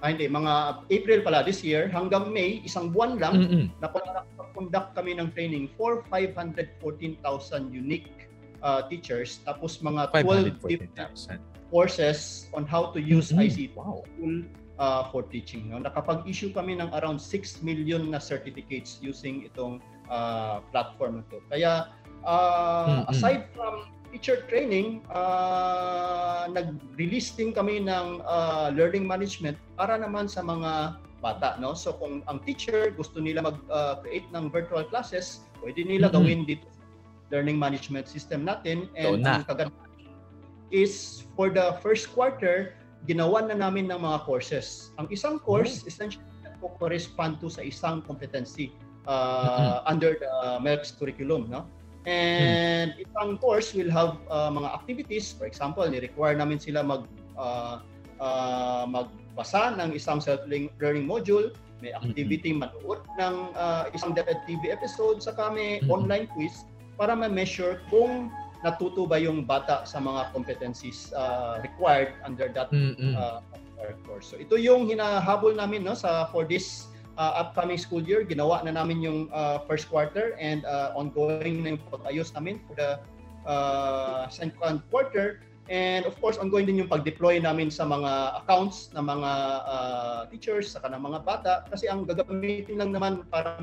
ah, 0.01 0.09
hindi, 0.09 0.25
mga 0.25 0.83
April 0.89 1.19
pala 1.21 1.45
this 1.45 1.61
year 1.61 1.89
hanggang 1.89 2.29
May, 2.33 2.61
isang 2.65 2.89
buwan 2.93 3.17
lang, 3.17 3.35
Mm-mm. 3.45 3.65
na 3.81 3.89
conduct 4.57 4.97
kami 4.97 5.13
ng 5.13 5.29
training 5.37 5.69
for 5.77 6.01
514,000 6.09 7.21
unique 7.69 8.09
uh, 8.67 8.81
teachers 8.91 9.39
tapos 9.47 9.79
mga 9.79 10.11
12 10.11 10.59
different 10.67 10.91
514,000. 10.99 11.39
courses 11.71 12.19
on 12.51 12.67
how 12.67 12.91
to 12.91 12.99
use 12.99 13.31
Mhm. 13.31 13.43
ICT 13.43 13.71
tool 13.75 14.43
uh, 14.77 15.07
for 15.11 15.23
teaching. 15.23 15.71
No? 15.71 15.79
Nakapag-issue 15.79 16.51
kami 16.51 16.79
ng 16.79 16.91
around 16.91 17.19
6 17.19 17.63
million 17.63 18.07
na 18.07 18.19
certificates 18.19 18.99
using 18.99 19.47
itong 19.47 19.79
uh, 20.07 20.59
platform 20.71 21.19
na 21.19 21.23
to. 21.31 21.39
Kaya 21.47 21.91
uh, 22.23 23.03
Mhm. 23.07 23.11
aside 23.11 23.43
from 23.51 23.87
teacher 24.07 24.47
training, 24.47 25.03
uh, 25.11 26.47
nag-release 26.47 27.35
din 27.35 27.51
kami 27.51 27.83
ng 27.83 28.23
uh, 28.23 28.71
learning 28.71 29.03
management 29.03 29.59
para 29.75 29.99
naman 29.99 30.31
sa 30.31 30.39
mga 30.39 30.95
bata. 31.19 31.59
No? 31.59 31.75
So 31.75 31.91
kung 31.99 32.23
ang 32.31 32.39
teacher 32.47 32.95
gusto 32.95 33.19
nila 33.19 33.43
mag-create 33.43 34.31
ng 34.31 34.47
virtual 34.47 34.87
classes, 34.87 35.43
pwede 35.59 35.83
nila 35.83 36.07
Mhm. 36.07 36.15
gawin 36.15 36.39
dito 36.47 36.67
learning 37.31 37.59
management 37.59 38.07
system 38.07 38.47
natin. 38.47 38.87
And 38.95 39.23
na. 39.23 39.41
ang 39.41 39.45
kagandahan 39.45 39.87
is 40.71 41.23
for 41.35 41.47
the 41.51 41.79
first 41.79 42.11
quarter, 42.11 42.75
ginawa 43.07 43.47
na 43.47 43.55
namin 43.55 43.87
ng 43.87 44.03
mga 44.03 44.27
courses. 44.27 44.91
Ang 44.99 45.07
isang 45.11 45.39
course, 45.39 45.87
essentially, 45.87 46.23
correspond 46.81 47.39
to 47.39 47.47
sa 47.47 47.61
isang 47.63 48.01
competency 48.03 48.73
uh, 49.07 49.79
under 49.85 50.17
the 50.19 50.59
MELCS 50.59 50.97
curriculum. 50.99 51.47
No? 51.47 51.69
And 52.07 52.95
isang 52.99 53.37
course 53.39 53.75
will 53.75 53.91
have 53.91 54.19
uh, 54.31 54.51
mga 54.51 54.69
activities. 54.73 55.31
For 55.35 55.45
example, 55.45 55.87
ni-require 55.87 56.35
namin 56.35 56.59
sila 56.59 56.83
mag 56.83 57.03
uh, 57.35 57.83
uh, 58.19 58.83
magbasa 58.87 59.75
ng 59.75 59.95
isang 59.95 60.19
self-learning 60.23 61.05
module, 61.07 61.51
may 61.83 61.93
activity 61.93 62.57
manood 62.57 63.05
ng 63.21 63.53
uh, 63.53 63.85
isang 63.93 64.15
DepEd 64.17 64.39
TV 64.49 64.73
episode 64.73 65.21
sa 65.21 65.35
kami 65.37 65.83
Mhm. 65.85 65.93
online 65.93 66.25
quiz 66.33 66.65
para 66.97 67.13
ma-measure 67.13 67.79
kung 67.87 68.33
natuto 68.65 69.05
ba 69.05 69.21
yung 69.21 69.45
bata 69.45 69.85
sa 69.85 70.01
mga 70.01 70.33
competencies 70.33 71.13
uh, 71.13 71.61
required 71.61 72.17
under 72.25 72.49
that 72.49 72.73
Mm-mm. 72.73 73.13
uh, 73.13 73.39
course. 74.03 74.33
So 74.33 74.41
ito 74.41 74.57
yung 74.57 74.89
hinahabol 74.89 75.53
namin 75.53 75.85
no 75.85 75.93
sa 75.93 76.25
for 76.33 76.43
this 76.43 76.89
uh, 77.21 77.45
upcoming 77.45 77.77
school 77.77 78.01
year. 78.01 78.25
Ginawa 78.25 78.65
na 78.65 78.73
namin 78.73 79.05
yung 79.05 79.19
uh, 79.29 79.61
first 79.69 79.89
quarter 79.89 80.33
and 80.41 80.65
uh, 80.65 80.97
ongoing 80.97 81.61
na 81.61 81.77
yung 81.77 81.81
pag-ayos 81.93 82.33
namin 82.33 82.57
for 82.65 82.73
the 82.73 82.97
uh, 83.45 84.25
second 84.33 84.81
quarter. 84.89 85.45
And 85.67 86.07
of 86.07 86.15
course, 86.23 86.39
ongoing 86.39 86.63
din 86.71 86.79
yung 86.79 86.87
pag-deploy 86.87 87.43
namin 87.43 87.67
sa 87.67 87.83
mga 87.83 88.39
accounts 88.39 88.87
ng 88.95 89.03
mga 89.03 89.31
uh, 89.67 90.19
teachers, 90.31 90.71
saka 90.71 90.87
ng 90.95 91.03
mga 91.03 91.19
bata. 91.27 91.53
Kasi 91.67 91.91
ang 91.91 92.07
gagamitin 92.07 92.79
lang 92.79 92.95
naman 92.95 93.27
para 93.27 93.59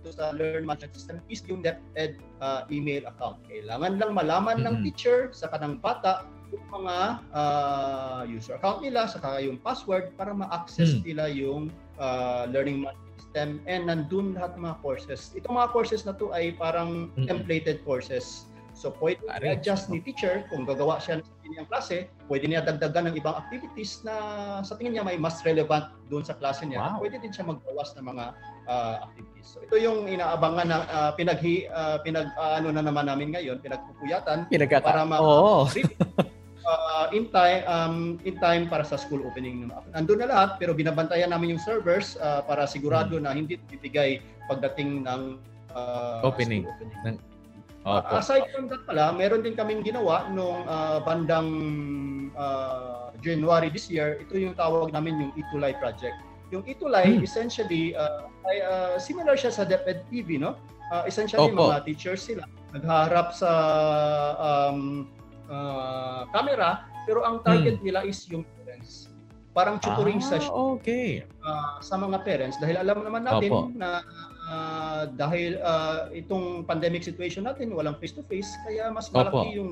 mag-login 0.00 0.16
sa 0.16 0.32
Learn 0.32 0.64
Management 0.64 0.94
System 0.96 1.16
is 1.28 1.44
yung 1.46 1.60
DepEd 1.62 2.16
uh, 2.40 2.64
email 2.72 3.04
account. 3.06 3.36
Kailangan 3.48 4.00
lang 4.00 4.10
malaman 4.16 4.64
mm-hmm. 4.64 4.80
ng 4.80 4.84
teacher, 4.88 5.28
saka 5.32 5.60
ng 5.60 5.80
bata, 5.80 6.24
yung 6.50 6.66
mga 6.72 6.96
uh, 7.30 8.22
user 8.26 8.58
account 8.58 8.82
nila, 8.82 9.06
saka 9.06 9.38
yung 9.38 9.60
password 9.62 10.10
para 10.18 10.34
ma-access 10.34 10.98
mm. 10.98 11.02
nila 11.06 11.24
yung 11.30 11.70
uh, 12.02 12.50
learning 12.50 12.82
management 12.82 13.14
system 13.22 13.48
and 13.70 13.86
nandun 13.86 14.34
lahat 14.34 14.58
ng 14.58 14.66
mga 14.66 14.76
courses. 14.82 15.30
Itong 15.38 15.54
mga 15.54 15.70
courses 15.70 16.02
na 16.02 16.16
to 16.16 16.34
ay 16.34 16.50
parang 16.58 17.12
mm-hmm. 17.14 17.30
templated 17.30 17.78
courses 17.86 18.50
So 18.80 18.96
pwede 18.96 19.20
i-adjust 19.28 19.92
ni 19.92 20.00
teacher 20.00 20.48
kung 20.48 20.64
gagawa 20.64 20.96
siya 20.96 21.20
ng 21.20 21.26
kanyang 21.44 21.68
klase, 21.68 22.08
pwede 22.32 22.48
niya 22.48 22.64
dagdagan 22.64 23.12
ng 23.12 23.14
ibang 23.20 23.36
activities 23.36 24.00
na 24.08 24.14
sa 24.64 24.72
tingin 24.80 24.96
niya 24.96 25.04
may 25.04 25.20
mas 25.20 25.44
relevant 25.44 25.92
doon 26.08 26.24
sa 26.24 26.32
klase 26.40 26.64
niya. 26.64 26.96
Wow. 26.96 27.04
Pwede 27.04 27.20
din 27.20 27.28
siya 27.28 27.44
magbawas 27.44 27.92
ng 28.00 28.08
mga 28.08 28.32
uh, 28.70 28.94
activities. 29.10 29.46
So 29.50 29.58
ito 29.66 29.74
yung 29.82 30.06
inaabangan 30.06 30.66
na 30.70 30.78
uh, 30.86 31.10
pinaghi 31.18 31.66
uh, 31.66 31.98
pinag 32.06 32.30
uh, 32.38 32.62
ano 32.62 32.70
na 32.70 32.86
naman 32.86 33.10
namin 33.10 33.34
ngayon, 33.34 33.58
pinagpupuyatan 33.58 34.46
Pinagkata. 34.46 34.86
para 34.86 35.02
ma 35.02 35.18
oh. 35.18 35.66
uh, 36.70 37.06
in 37.10 37.26
time 37.34 37.66
um, 37.66 37.96
in 38.22 38.38
time 38.38 38.70
para 38.70 38.86
sa 38.86 38.94
school 38.94 39.26
opening. 39.26 39.66
Nandun 39.90 40.22
na 40.22 40.30
lahat 40.30 40.62
pero 40.62 40.70
binabantayan 40.70 41.34
namin 41.34 41.58
yung 41.58 41.62
servers 41.62 42.14
uh, 42.22 42.46
para 42.46 42.70
sigurado 42.70 43.18
hmm. 43.18 43.24
na 43.26 43.34
hindi 43.34 43.58
bibigay 43.58 44.22
pagdating 44.46 45.02
ng 45.02 45.42
uh, 45.74 46.22
opening. 46.22 46.70
opening. 46.70 47.00
Ng 47.02 47.18
Opo. 47.80 48.12
Aside 48.12 48.44
from 48.52 48.68
that 48.68 48.84
pala, 48.84 49.08
meron 49.16 49.40
din 49.40 49.56
kaming 49.56 49.80
ginawa 49.80 50.28
nung 50.28 50.68
uh, 50.68 51.00
bandang 51.00 51.48
uh, 52.36 53.08
January 53.24 53.72
this 53.72 53.88
year. 53.88 54.20
Ito 54.20 54.36
yung 54.36 54.52
tawag 54.52 54.92
namin 54.92 55.16
yung 55.16 55.32
Itulay 55.32 55.72
project. 55.80 56.12
Yung 56.50 56.66
Itulay, 56.66 57.18
hmm. 57.18 57.22
essentially, 57.22 57.94
uh, 57.94 58.26
ay, 58.50 58.56
uh, 58.62 58.94
similar 58.98 59.38
siya 59.38 59.54
sa 59.54 59.62
DepEd 59.62 60.02
TV, 60.10 60.38
no? 60.38 60.58
Uh, 60.90 61.06
essentially, 61.06 61.46
Opo. 61.46 61.70
mga 61.70 61.86
teachers 61.86 62.26
sila. 62.26 62.42
Naghaharap 62.74 63.30
sa 63.30 63.50
um, 64.38 65.06
uh, 65.46 66.26
camera, 66.34 66.86
pero 67.06 67.22
ang 67.22 67.42
target 67.46 67.78
hmm. 67.78 67.86
nila 67.86 68.00
is 68.02 68.26
yung 68.26 68.42
parents. 68.58 69.06
Parang 69.50 69.82
tutoring 69.82 70.22
ah, 70.22 70.26
session. 70.26 70.54
okay. 70.78 71.26
Uh, 71.42 71.78
sa 71.82 71.98
mga 71.98 72.22
parents. 72.26 72.58
Dahil 72.58 72.82
alam 72.82 73.02
naman 73.02 73.26
natin 73.26 73.50
Opo. 73.50 73.70
na 73.74 74.02
uh, 74.50 75.02
dahil 75.14 75.58
uh, 75.62 76.10
itong 76.10 76.66
pandemic 76.66 77.06
situation 77.06 77.46
natin, 77.46 77.70
walang 77.74 77.98
face-to-face, 77.98 78.50
kaya 78.66 78.90
mas 78.90 79.10
malaki 79.14 79.54
Opo. 79.54 79.58
yung 79.58 79.70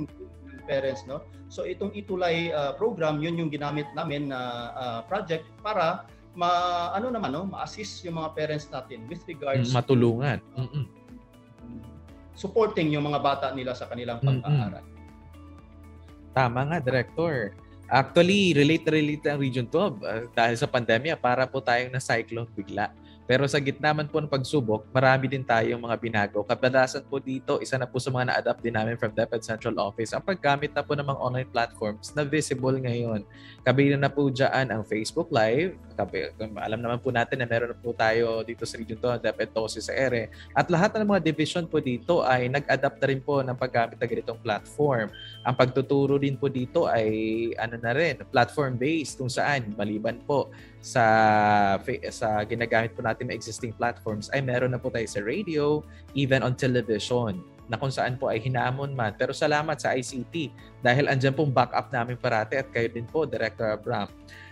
parents. 0.71 1.03
no 1.09 1.25
So 1.49 1.65
itong 1.65 1.97
Itulay 1.97 2.53
uh, 2.53 2.77
program, 2.77 3.19
yun 3.25 3.41
yung 3.41 3.51
ginamit 3.51 3.89
namin 3.97 4.31
na 4.31 4.71
uh, 4.77 5.01
project 5.09 5.49
para 5.65 6.07
ma 6.39 6.95
ano 6.95 7.11
naman 7.11 7.35
no 7.35 7.51
ma-assist 7.51 8.07
yung 8.07 8.23
mga 8.23 8.31
parents 8.31 8.71
natin 8.71 9.03
with 9.11 9.27
regards 9.27 9.75
matulungan 9.75 10.39
to, 10.55 10.63
uh, 10.63 10.87
supporting 12.39 12.95
yung 12.95 13.03
mga 13.03 13.19
bata 13.19 13.47
nila 13.51 13.75
sa 13.75 13.91
kanilang 13.91 14.23
pag-aaral. 14.23 14.87
Tama 16.31 16.61
nga, 16.71 16.79
Director. 16.79 17.51
Actually, 17.91 18.55
relate 18.55 18.87
relate 18.87 19.27
ang 19.27 19.43
Region 19.43 19.67
12 19.67 19.75
uh, 20.07 20.31
dahil 20.31 20.55
sa 20.55 20.71
pandemya 20.71 21.19
para 21.19 21.51
po 21.51 21.59
tayong 21.59 21.91
na 21.91 21.99
cyclone 21.99 22.47
bigla. 22.55 22.95
Pero 23.29 23.45
sa 23.45 23.61
gitna 23.61 23.93
man 23.93 24.09
po 24.09 24.25
ng 24.25 24.33
pagsubok, 24.33 24.89
marami 24.89 25.29
din 25.29 25.45
tayong 25.45 25.85
mga 25.85 25.97
binago. 26.01 26.41
Kadalasan 26.49 27.05
po 27.05 27.21
dito, 27.21 27.61
isa 27.61 27.77
na 27.77 27.85
po 27.85 28.01
sa 28.01 28.09
mga 28.09 28.33
na-adapt 28.33 28.65
din 28.65 28.73
namin 28.73 28.97
from 28.97 29.13
DepEd 29.13 29.45
Central 29.45 29.77
Office 29.77 30.17
ang 30.17 30.25
paggamit 30.25 30.73
na 30.73 30.81
po 30.81 30.97
ng 30.97 31.05
mga 31.05 31.21
online 31.21 31.51
platforms 31.53 32.17
na 32.17 32.25
visible 32.25 32.81
ngayon. 32.81 33.29
Kabila 33.69 34.01
na 34.01 34.09
po 34.09 34.33
dyan 34.33 34.73
ang 34.73 34.81
Facebook 34.81 35.29
Live. 35.29 35.77
Alam 36.57 36.81
naman 36.81 37.05
po 37.05 37.13
natin 37.13 37.45
na 37.45 37.47
meron 37.47 37.77
po 37.77 37.93
tayo 37.93 38.41
dito 38.49 38.65
sa 38.65 38.81
region 38.81 38.97
to, 38.97 39.13
DepEd 39.21 39.53
Tosi 39.53 39.85
sa 39.85 39.93
ere. 39.93 40.33
At 40.57 40.73
lahat 40.73 40.97
ng 40.97 41.05
mga 41.05 41.21
division 41.21 41.69
po 41.69 41.85
dito 41.85 42.25
ay 42.25 42.49
nag-adapt 42.49 42.97
na 42.97 43.07
rin 43.13 43.21
po 43.21 43.45
ng 43.45 43.61
paggamit 43.61 44.01
ng 44.01 44.09
ganitong 44.09 44.41
platform. 44.41 45.13
Ang 45.49 45.57
pagtuturo 45.57 46.21
din 46.21 46.37
po 46.37 46.53
dito 46.53 46.85
ay 46.85 47.09
ano 47.57 47.81
na 47.81 47.97
rin, 47.97 48.21
platform-based 48.29 49.17
kung 49.17 49.33
saan 49.33 49.73
maliban 49.81 50.21
po 50.29 50.53
sa 50.85 51.81
sa 52.13 52.45
ginagamit 52.45 52.93
po 52.93 53.01
natin 53.01 53.33
na 53.33 53.35
existing 53.35 53.73
platforms 53.73 54.29
ay 54.37 54.45
meron 54.45 54.77
na 54.77 54.81
po 54.81 54.93
tayo 54.93 55.09
sa 55.09 55.25
radio, 55.25 55.81
even 56.13 56.45
on 56.45 56.53
television 56.53 57.41
na 57.69 57.81
kung 57.81 57.89
saan 57.89 58.21
po 58.21 58.29
ay 58.29 58.45
hinamon 58.45 58.93
man. 58.93 59.17
Pero 59.17 59.33
salamat 59.33 59.81
sa 59.81 59.97
ICT 59.97 60.53
dahil 60.85 61.09
andyan 61.09 61.33
pong 61.33 61.53
backup 61.53 61.89
namin 61.97 62.21
parati 62.21 62.61
at 62.61 62.69
kayo 62.69 62.93
din 62.93 63.09
po, 63.09 63.25
Director 63.25 63.73
Abram. 63.73 64.09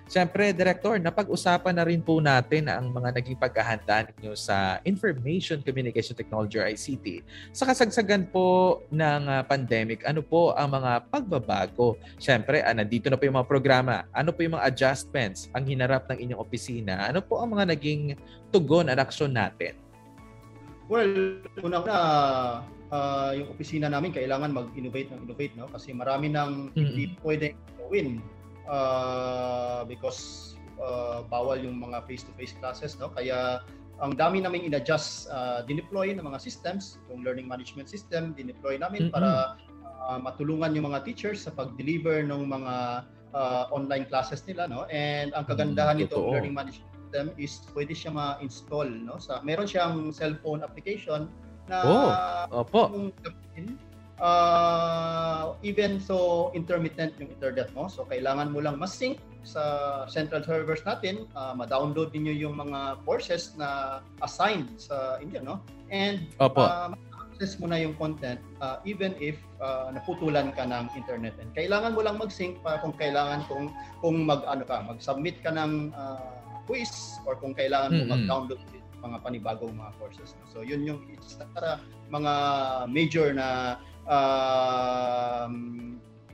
Siyempre, 0.07 0.55
Director, 0.55 1.03
napag-usapan 1.03 1.75
na 1.75 1.83
rin 1.83 1.99
po 1.99 2.23
natin 2.23 2.71
ang 2.71 2.95
mga 2.95 3.19
naging 3.19 3.35
paghahanda 3.35 4.07
ninyo 4.07 4.39
sa 4.39 4.79
Information 4.87 5.67
Communication 5.67 6.15
Technology 6.15 6.63
or 6.63 6.67
ICT. 6.71 7.27
Sa 7.51 7.67
kasagsagan 7.67 8.31
po 8.31 8.79
ng 8.95 9.27
uh, 9.27 9.43
pandemic, 9.43 10.07
ano 10.07 10.23
po 10.23 10.55
ang 10.55 10.79
mga 10.79 11.11
pagbabago? 11.11 11.99
Siyempre, 12.23 12.63
uh, 12.63 12.71
nandito 12.71 13.11
na 13.11 13.19
po 13.19 13.27
yung 13.27 13.35
mga 13.35 13.51
programa. 13.51 14.07
Ano 14.15 14.31
po 14.31 14.47
yung 14.47 14.55
mga 14.55 14.71
adjustments 14.71 15.51
ang 15.59 15.67
hinarap 15.67 16.07
ng 16.07 16.23
inyong 16.23 16.39
opisina? 16.39 17.11
Ano 17.11 17.19
po 17.19 17.43
ang 17.43 17.59
mga 17.59 17.75
naging 17.75 18.15
tugon 18.55 18.87
at 18.87 19.03
aksyon 19.03 19.35
natin? 19.35 19.75
Well, 20.87 21.43
una-una, 21.67 21.99
uh, 22.95 23.31
yung 23.35 23.51
opisina 23.51 23.91
namin 23.91 24.15
kailangan 24.15 24.55
mag-innovate 24.55 25.11
ng 25.11 25.27
innovate 25.27 25.55
no 25.59 25.67
kasi 25.67 25.91
marami 25.91 26.31
nang 26.31 26.71
mm-hmm. 26.71 26.79
hindi 26.79 27.05
pwedeng 27.27 27.59
gawin 27.83 28.23
uh, 28.69 29.83
because 29.87 30.55
uh, 30.79 31.23
bawal 31.27 31.59
yung 31.59 31.79
mga 31.81 32.05
face-to-face 32.07 32.55
classes 32.61 32.99
no 33.01 33.11
kaya 33.11 33.63
ang 34.05 34.13
dami 34.13 34.45
naming 34.45 34.69
in-adjust 34.69 35.33
uh, 35.33 35.65
dineploy 35.65 36.13
ng 36.13 36.25
mga 36.25 36.39
systems 36.41 37.01
yung 37.09 37.25
learning 37.25 37.49
management 37.49 37.89
system 37.89 38.37
dineploy 38.37 38.77
namin 38.77 39.09
mm-hmm. 39.09 39.17
para 39.17 39.57
uh, 40.07 40.19
matulungan 40.21 40.77
yung 40.77 40.93
mga 40.93 41.09
teachers 41.09 41.49
sa 41.49 41.51
pag-deliver 41.55 42.21
ng 42.21 42.45
mga 42.45 42.75
uh, 43.33 43.65
online 43.73 44.05
classes 44.05 44.45
nila 44.45 44.69
no 44.69 44.85
and 44.93 45.33
ang 45.33 45.49
kagandahan 45.49 45.97
mm, 45.97 46.07
nitong 46.07 46.29
learning 46.29 46.55
management 46.55 46.93
system 47.09 47.27
is 47.41 47.65
pwede 47.73 47.97
siya 47.97 48.13
ma-install 48.13 48.89
no 48.89 49.17
sa 49.17 49.41
meron 49.41 49.65
siyang 49.65 50.13
cellphone 50.13 50.61
application 50.61 51.31
na 51.67 51.83
oh, 51.83 52.63
opo. 52.63 53.11
gamitin 53.25 53.75
uh, 54.21 55.55
even 55.63 56.01
so 56.01 56.49
intermittent 56.55 57.17
yung 57.21 57.33
internet 57.33 57.73
mo. 57.73 57.89
So 57.89 58.05
kailangan 58.09 58.53
mo 58.53 58.61
lang 58.65 58.81
mas-sync 58.81 59.21
sa 59.47 59.63
central 60.11 60.43
servers 60.43 60.83
natin, 60.83 61.31
uh, 61.39 61.55
ma-download 61.55 62.11
niyo 62.11 62.51
yung 62.51 62.59
mga 62.59 62.99
courses 63.07 63.55
na 63.55 64.03
assigned 64.19 64.67
sa 64.75 65.23
inyo, 65.23 65.39
no? 65.39 65.63
And 65.95 66.27
Opo. 66.43 66.67
Uh, 66.67 66.99
access 67.37 67.61
mo 67.61 67.69
na 67.69 67.77
yung 67.77 67.93
content 68.01 68.41
uh, 68.65 68.81
even 68.89 69.13
if 69.21 69.37
uh, 69.61 69.93
naputulan 69.93 70.57
ka 70.57 70.65
ng 70.65 70.89
internet. 70.97 71.37
And 71.37 71.53
kailangan 71.53 71.95
mo 71.95 72.01
lang 72.03 72.17
mag-sync 72.17 72.59
para 72.65 72.81
kung 72.81 72.97
kailangan 72.97 73.45
kung 73.47 73.71
kung 74.01 74.25
mag 74.25 74.43
ano 74.49 74.65
ka, 74.65 74.83
mag-submit 74.83 75.45
ka 75.45 75.53
ng 75.53 75.93
uh, 75.93 76.41
quiz 76.65 77.21
or 77.29 77.37
kung 77.39 77.55
kailangan 77.55 77.93
mo 77.93 77.97
mm-hmm. 78.03 78.13
mag-download 78.17 78.61
mga 79.07 79.23
panibagong 79.23 79.77
mga 79.77 79.93
courses. 80.01 80.35
So 80.51 80.65
yun 80.65 80.83
yung 80.83 81.01
isa 81.13 81.47
mga 82.11 82.33
major 82.91 83.31
na 83.37 83.79
um, 84.09 85.55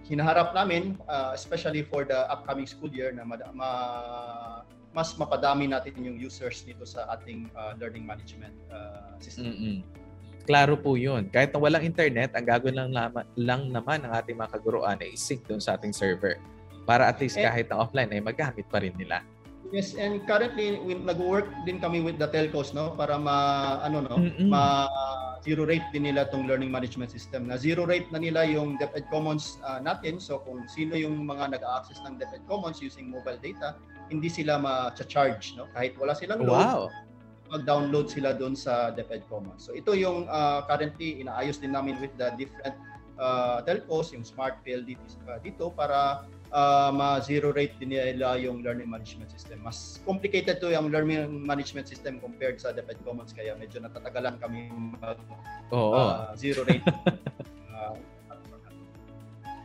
hinaharap 0.06 0.52
namin, 0.52 0.96
uh, 1.08 1.32
especially 1.32 1.82
for 1.82 2.04
the 2.04 2.28
upcoming 2.28 2.68
school 2.68 2.92
year 2.92 3.12
na 3.12 3.24
ma- 3.24 3.52
ma- 3.52 4.62
mas 4.92 5.16
mapadami 5.16 5.68
natin 5.68 5.96
yung 6.04 6.20
users 6.20 6.60
dito 6.68 6.84
sa 6.84 7.08
ating 7.16 7.48
uh, 7.56 7.72
learning 7.80 8.04
management 8.04 8.52
uh, 8.68 9.16
system. 9.16 9.48
Mm-hmm. 9.48 9.76
Klaro 10.44 10.76
po 10.76 10.98
yun. 10.98 11.30
Kahit 11.32 11.54
na 11.54 11.58
walang 11.62 11.86
internet, 11.86 12.34
ang 12.36 12.44
gagawin 12.44 12.76
lang, 12.76 12.90
lang 13.38 13.62
naman 13.72 14.04
ng 14.04 14.12
ating 14.12 14.36
mga 14.36 14.50
kaguruan 14.58 14.98
ay 15.00 15.16
sync 15.16 15.46
doon 15.48 15.62
sa 15.62 15.78
ating 15.78 15.94
server. 15.94 16.36
Para 16.82 17.06
at 17.06 17.16
least 17.22 17.38
kahit 17.38 17.70
na 17.70 17.78
offline 17.78 18.10
ay 18.10 18.18
magamit 18.18 18.66
pa 18.66 18.82
rin 18.82 18.92
nila. 18.98 19.22
Yes, 19.72 19.96
and 19.96 20.20
currently 20.28 20.76
we, 20.84 20.92
nag-work 20.92 21.48
din 21.64 21.80
kami 21.80 22.04
with 22.04 22.20
the 22.20 22.28
telcos 22.28 22.76
no 22.76 22.92
para 22.92 23.16
ma 23.16 23.80
ano 23.80 24.04
no, 24.04 24.20
Mm-mm. 24.20 24.52
ma 24.52 24.84
zero 25.42 25.66
rate 25.66 25.84
din 25.90 26.06
nila 26.06 26.30
tong 26.30 26.46
learning 26.46 26.70
management 26.70 27.10
system. 27.10 27.50
Na 27.50 27.58
zero 27.58 27.82
rate 27.82 28.06
na 28.14 28.22
nila 28.22 28.46
yung 28.46 28.78
DepEd 28.78 29.10
Commons 29.10 29.58
uh, 29.66 29.82
natin. 29.82 30.22
So 30.22 30.38
kung 30.46 30.64
sino 30.70 30.94
yung 30.94 31.26
mga 31.26 31.58
nag-access 31.58 31.98
ng 32.06 32.16
DepEd 32.16 32.46
Commons 32.46 32.78
using 32.78 33.10
mobile 33.10 33.38
data, 33.42 33.74
hindi 34.08 34.30
sila 34.30 34.56
ma-charge 34.62 35.58
no 35.58 35.66
kahit 35.74 35.98
wala 35.98 36.14
silang 36.14 36.46
load. 36.46 36.62
Wow. 36.62 36.82
Mag-download 37.52 38.08
sila 38.08 38.32
doon 38.32 38.56
sa 38.56 38.94
DepEd 38.94 39.26
Commons. 39.26 39.66
So 39.66 39.74
ito 39.74 39.92
yung 39.98 40.30
uh, 40.30 40.64
currently 40.70 41.20
inaayos 41.20 41.58
din 41.58 41.74
namin 41.74 41.98
with 41.98 42.14
the 42.16 42.32
different 42.38 42.78
uh, 43.18 43.60
telcos, 43.66 44.14
yung 44.14 44.24
smart 44.24 44.62
PLD 44.62 44.94
dito, 44.96 45.18
dito 45.42 45.64
para 45.74 46.24
uh, 46.52 46.92
ma-zero 46.94 47.50
rate 47.50 47.74
din 47.80 47.96
nila 47.96 48.36
yung 48.38 48.60
learning 48.62 48.86
management 48.86 49.32
system. 49.32 49.58
Mas 49.64 49.98
complicated 50.04 50.60
to 50.60 50.70
yung 50.70 50.92
learning 50.92 51.26
management 51.42 51.88
system 51.88 52.20
compared 52.20 52.60
sa 52.60 52.70
DepEd 52.70 53.00
Commons 53.02 53.32
kaya 53.32 53.56
medyo 53.56 53.80
natatagalan 53.80 54.38
kami 54.38 54.70
mag 54.70 55.18
Oo. 55.72 55.96
uh, 55.96 56.30
zero 56.36 56.62
rate. 56.68 56.84
uh, 57.72 57.96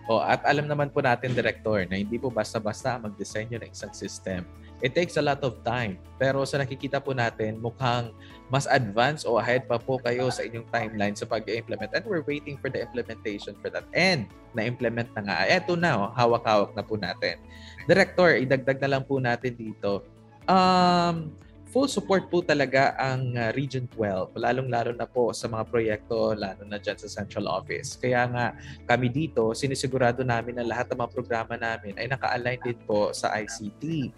Oh, 0.08 0.24
at 0.24 0.40
alam 0.48 0.72
naman 0.72 0.88
po 0.88 1.04
natin, 1.04 1.36
Director, 1.36 1.84
na 1.84 2.00
hindi 2.00 2.16
po 2.16 2.32
basta-basta 2.32 2.96
mag-design 2.96 3.52
ng 3.52 3.68
isang 3.76 3.92
system. 3.92 4.48
It 4.80 4.94
takes 4.94 5.18
a 5.18 5.24
lot 5.26 5.42
of 5.42 5.66
time. 5.66 5.98
Pero 6.22 6.46
sa 6.46 6.62
nakikita 6.62 7.02
po 7.02 7.14
natin, 7.14 7.58
mukhang 7.58 8.14
mas 8.54 8.70
advanced 8.70 9.26
o 9.26 9.42
ahead 9.42 9.66
pa 9.66 9.82
po 9.82 9.98
kayo 9.98 10.30
sa 10.30 10.46
inyong 10.46 10.70
timeline 10.70 11.16
sa 11.18 11.26
pag-implement. 11.26 11.90
And 11.98 12.06
we're 12.06 12.26
waiting 12.26 12.62
for 12.62 12.70
the 12.70 12.86
implementation 12.86 13.58
for 13.58 13.74
that. 13.74 13.90
And 13.98 14.30
na-implement 14.54 15.10
na 15.18 15.22
nga. 15.26 15.38
Eto 15.50 15.74
na, 15.74 15.98
oh, 15.98 16.10
hawak-hawak 16.14 16.78
na 16.78 16.86
po 16.86 16.94
natin. 16.94 17.42
Director, 17.90 18.38
idagdag 18.38 18.78
na 18.82 18.90
lang 18.98 19.04
po 19.06 19.18
natin 19.18 19.58
dito. 19.58 20.06
Um, 20.46 21.34
full 21.72 21.92
support 21.92 22.32
po 22.32 22.40
talaga 22.40 22.96
ang 22.96 23.36
uh, 23.36 23.52
Region 23.52 23.86
12, 23.92 24.36
lalong-lalo 24.40 24.96
na 24.96 25.04
po 25.04 25.36
sa 25.36 25.52
mga 25.52 25.64
proyekto, 25.68 26.32
lalo 26.34 26.64
na 26.64 26.80
dyan 26.80 26.96
sa 26.96 27.12
Central 27.12 27.48
Office. 27.52 28.00
Kaya 28.00 28.28
nga 28.32 28.46
kami 28.88 29.12
dito, 29.12 29.52
sinisigurado 29.52 30.24
namin 30.24 30.58
na 30.60 30.66
lahat 30.66 30.88
ng 30.92 31.00
mga 31.04 31.12
programa 31.12 31.54
namin 31.60 31.94
ay 32.00 32.08
naka-align 32.08 32.60
din 32.64 32.80
po 32.88 33.12
sa 33.12 33.36
ICT, 33.36 34.12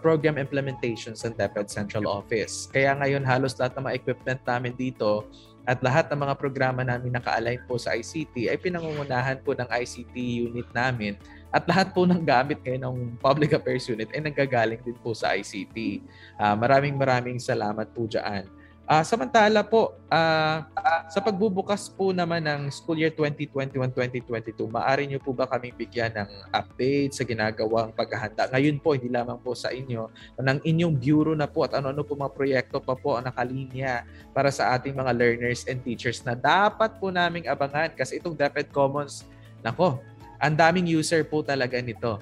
Program 0.00 0.40
Implementation 0.40 1.12
sa 1.12 1.28
DepEd 1.28 1.68
Central 1.68 2.08
Office. 2.08 2.72
Kaya 2.72 2.96
ngayon 2.96 3.28
halos 3.28 3.60
lahat 3.60 3.76
ng 3.76 3.84
mga 3.86 3.96
equipment 4.00 4.40
namin 4.48 4.72
dito 4.72 5.28
at 5.66 5.82
lahat 5.82 6.06
ng 6.14 6.22
mga 6.22 6.34
programa 6.38 6.86
namin 6.86 7.18
naka-align 7.18 7.58
po 7.66 7.74
sa 7.74 7.92
ICT 7.98 8.48
ay 8.48 8.56
pinangungunahan 8.56 9.42
po 9.42 9.52
ng 9.52 9.66
ICT 9.66 10.14
unit 10.46 10.68
namin 10.70 11.18
at 11.56 11.64
lahat 11.64 11.96
po 11.96 12.04
ng 12.04 12.20
gamit 12.20 12.60
ngayon 12.60 12.84
ng 12.84 12.96
Public 13.16 13.56
Affairs 13.56 13.88
Unit 13.88 14.12
ay 14.12 14.20
nanggagaling 14.20 14.84
din 14.84 14.92
po 15.00 15.16
sa 15.16 15.32
ICT. 15.32 16.04
Uh, 16.36 16.52
ah, 16.52 16.56
maraming 16.56 16.92
maraming 17.00 17.40
salamat 17.40 17.88
po 17.96 18.04
dyan. 18.04 18.44
Uh, 18.86 19.02
samantala 19.02 19.66
po, 19.66 19.98
uh, 20.12 20.62
sa 21.10 21.18
pagbubukas 21.18 21.90
po 21.90 22.14
naman 22.14 22.44
ng 22.46 22.70
school 22.70 22.94
year 23.00 23.10
2021-2022, 23.10 24.62
maaari 24.70 25.10
niyo 25.10 25.18
po 25.18 25.34
ba 25.34 25.48
kaming 25.50 25.74
bigyan 25.74 26.14
ng 26.14 26.30
update 26.54 27.10
sa 27.10 27.26
ginagawang 27.26 27.90
paghahanda? 27.90 28.46
Ngayon 28.52 28.78
po, 28.78 28.94
hindi 28.94 29.10
lamang 29.10 29.42
po 29.42 29.58
sa 29.58 29.74
inyo, 29.74 30.06
ng 30.38 30.60
inyong 30.62 30.94
bureau 31.02 31.34
na 31.34 31.50
po 31.50 31.66
at 31.66 31.74
ano-ano 31.74 32.06
po 32.06 32.14
mga 32.14 32.30
proyekto 32.30 32.78
pa 32.78 32.94
po 32.94 33.18
ang 33.18 33.26
nakalinya 33.26 34.06
para 34.30 34.54
sa 34.54 34.78
ating 34.78 34.94
mga 34.94 35.10
learners 35.18 35.66
and 35.66 35.82
teachers 35.82 36.22
na 36.22 36.38
dapat 36.38 36.94
po 37.02 37.10
naming 37.10 37.50
abangan 37.50 37.90
kasi 37.90 38.22
itong 38.22 38.38
DepEd 38.38 38.70
Commons, 38.70 39.26
nako, 39.66 39.98
ang 40.40 40.54
daming 40.56 40.86
user 40.88 41.24
po 41.24 41.40
talaga 41.40 41.80
nito. 41.80 42.20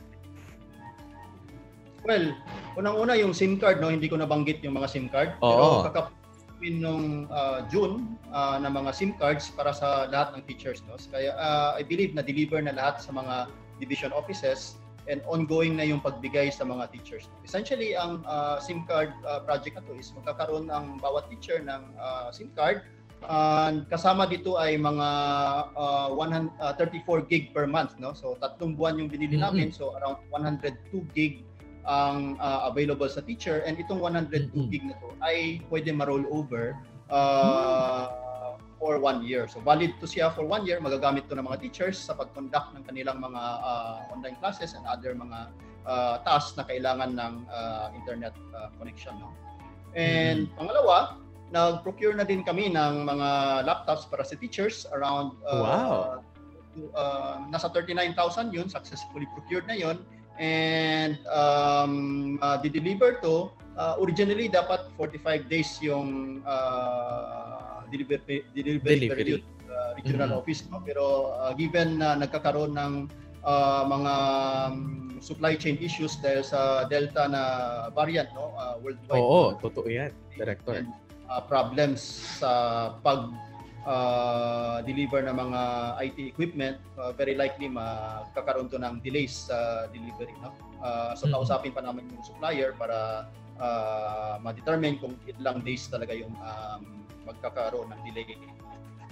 Well, 2.05 2.37
unang-una 2.77 3.17
yung 3.17 3.33
SIM 3.33 3.57
card, 3.57 3.81
no, 3.81 3.89
hindi 3.89 4.13
ko 4.13 4.21
nabanggit 4.21 4.61
yung 4.61 4.77
mga 4.77 4.89
SIM 4.93 5.07
card. 5.09 5.41
Oo. 5.41 5.81
Pero 5.81 5.89
kakapin 5.89 6.75
nung 6.85 7.07
uh, 7.33 7.65
June 7.73 8.21
uh, 8.29 8.61
ng 8.61 8.69
mga 8.69 8.91
SIM 8.93 9.11
cards 9.17 9.49
para 9.57 9.73
sa 9.73 10.05
lahat 10.13 10.37
ng 10.37 10.43
teachers. 10.45 10.85
No? 10.85 11.01
Kaya 11.01 11.33
uh, 11.33 11.81
I 11.81 11.83
believe 11.83 12.13
na 12.13 12.21
deliver 12.21 12.61
na 12.61 12.77
lahat 12.77 13.01
sa 13.01 13.11
mga 13.11 13.49
division 13.81 14.13
offices 14.13 14.77
and 15.09 15.21
ongoing 15.29 15.77
na 15.77 15.85
yung 15.85 16.01
pagbigay 16.01 16.49
sa 16.53 16.65
mga 16.65 16.93
teachers. 16.93 17.29
Essentially, 17.45 17.97
ang 17.97 18.25
uh, 18.25 18.61
SIM 18.61 18.85
card 18.89 19.13
uh, 19.25 19.41
project 19.45 19.77
na 19.77 19.83
to 19.85 19.97
is 19.97 20.13
magkakaroon 20.17 20.69
ng 20.69 21.01
bawat 21.01 21.29
teacher 21.29 21.61
ng 21.61 21.83
uh, 21.97 22.29
SIM 22.33 22.53
card 22.57 22.85
Uh, 23.25 23.81
kasama 23.89 24.29
dito 24.29 24.61
ay 24.61 24.77
mga 24.77 25.09
uh, 25.73 26.13
100, 26.13 26.61
uh, 26.61 26.77
34 26.77 27.25
gig 27.25 27.57
per 27.57 27.65
month 27.65 27.97
no 27.97 28.13
so 28.13 28.37
tatlong 28.37 28.77
buwan 28.77 29.01
yung 29.01 29.09
binili 29.09 29.41
namin 29.41 29.73
mm-hmm. 29.73 29.81
so 29.81 29.97
around 29.97 30.21
102 30.29 30.77
gig 31.17 31.41
ang 31.89 32.37
uh, 32.37 32.69
available 32.69 33.09
sa 33.09 33.25
teacher 33.25 33.65
and 33.65 33.81
itong 33.81 33.97
102 33.97 34.29
mm-hmm. 34.29 34.69
gig 34.69 34.85
na 34.85 34.93
to 35.01 35.09
ay 35.25 35.65
pwede 35.73 35.89
ma-roll 35.97 36.29
over 36.29 36.77
uh, 37.09 38.13
mm-hmm. 38.13 38.61
for 38.77 39.01
one 39.01 39.25
year 39.25 39.49
so 39.49 39.57
valid 39.65 39.97
to 39.97 40.05
siya 40.05 40.29
for 40.29 40.45
one 40.45 40.69
year 40.69 40.77
magagamit 40.77 41.25
to 41.25 41.33
ng 41.33 41.49
mga 41.49 41.65
teachers 41.65 41.97
sa 41.97 42.13
pag-conduct 42.13 42.77
ng 42.77 42.85
kanilang 42.85 43.25
mga 43.25 43.41
uh, 43.41 44.05
online 44.13 44.37
classes 44.37 44.77
and 44.77 44.85
other 44.85 45.17
mga 45.17 45.49
uh, 45.89 46.21
tasks 46.29 46.61
na 46.61 46.65
kailangan 46.69 47.17
ng 47.17 47.35
uh, 47.49 47.89
internet 47.97 48.37
uh, 48.53 48.69
connection 48.77 49.17
no 49.17 49.33
and 49.97 50.45
mm-hmm. 50.45 50.61
pangalawa 50.61 51.24
nag-procure 51.55 52.19
na 52.19 52.27
din 52.27 52.43
kami 52.43 52.67
ng 52.75 53.07
mga 53.07 53.29
laptops 53.63 54.11
para 54.11 54.27
sa 54.27 54.35
teachers 54.35 54.91
around 54.91 55.39
uh, 55.47 55.63
wow. 55.63 55.95
uh, 56.99 57.39
nasa 57.47 57.71
39,000 57.71 58.51
yun 58.51 58.67
successfully 58.67 59.31
procured 59.39 59.63
na 59.71 59.79
yun 59.79 60.03
and 60.43 61.23
um, 61.31 62.37
uh, 62.43 62.59
di-deliver 62.59 63.23
to 63.23 63.55
uh, 63.79 63.95
originally 64.03 64.51
dapat 64.51 64.91
45 64.99 65.47
days 65.47 65.79
yung 65.79 66.43
uh, 66.43 67.87
delivery 67.95 68.43
delivery, 68.51 69.07
delivery. 69.07 69.47
Uh, 69.71 69.95
regional 69.99 70.31
mm-hmm. 70.35 70.43
office 70.43 70.67
no 70.71 70.83
pero 70.83 71.35
uh, 71.39 71.55
given 71.55 72.03
na 72.03 72.19
nagkakaroon 72.19 72.75
ng 72.75 73.07
uh, 73.47 73.83
mga 73.87 74.15
um, 74.71 74.77
supply 75.23 75.55
chain 75.55 75.79
issues 75.79 76.19
dahil 76.19 76.43
sa 76.43 76.87
Delta 76.91 77.31
na 77.31 77.43
variant 77.95 78.29
no 78.35 78.55
uh, 78.59 78.75
worldwide. 78.83 79.23
Oo, 79.23 79.55
totoo 79.59 79.87
'yan, 79.87 80.11
director. 80.35 80.83
And, 80.83 80.91
uh, 81.35 81.43
problems 81.43 82.01
sa 82.39 82.51
pag 83.03 83.27
uh, 83.87 84.79
deliver 84.87 85.23
ng 85.27 85.35
mga 85.35 85.61
IT 86.07 86.19
equipment, 86.31 86.79
uh, 86.95 87.11
very 87.11 87.35
likely 87.35 87.67
magkakaroon 87.67 88.71
to 88.71 88.79
ng 88.79 89.03
delays 89.03 89.51
sa 89.51 89.91
delivery. 89.91 90.35
No? 90.39 90.55
Uh, 90.79 91.13
so 91.19 91.27
mm-hmm. 91.27 91.35
kausapin 91.35 91.73
pa 91.75 91.83
namin 91.83 92.07
yung 92.07 92.23
supplier 92.23 92.73
para 92.79 93.27
uh, 93.59 94.39
ma-determine 94.39 95.01
kung 95.03 95.19
ilang 95.27 95.61
days 95.67 95.91
talaga 95.91 96.15
yung 96.15 96.33
um, 96.39 97.03
magkakaroon 97.27 97.91
ng 97.91 98.01
delay. 98.07 98.39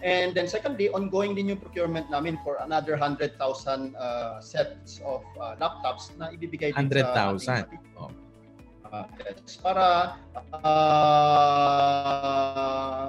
And 0.03 0.35
then 0.35 0.51
secondly, 0.51 0.91
ongoing 0.91 1.39
din 1.39 1.55
yung 1.55 1.63
procurement 1.63 2.11
namin 2.11 2.35
for 2.43 2.59
another 2.67 2.99
100,000 2.99 3.39
uh, 3.39 4.43
sets 4.43 4.99
of 5.07 5.23
uh, 5.39 5.55
laptops 5.63 6.11
na 6.19 6.35
ibibigay 6.35 6.75
din 6.75 6.91
100,000. 6.91 7.39
sa 7.39 7.63
100,000. 7.63 8.03
Oh 8.03 8.11
markets 8.93 9.57
para 9.57 10.21
uh, 10.61 11.83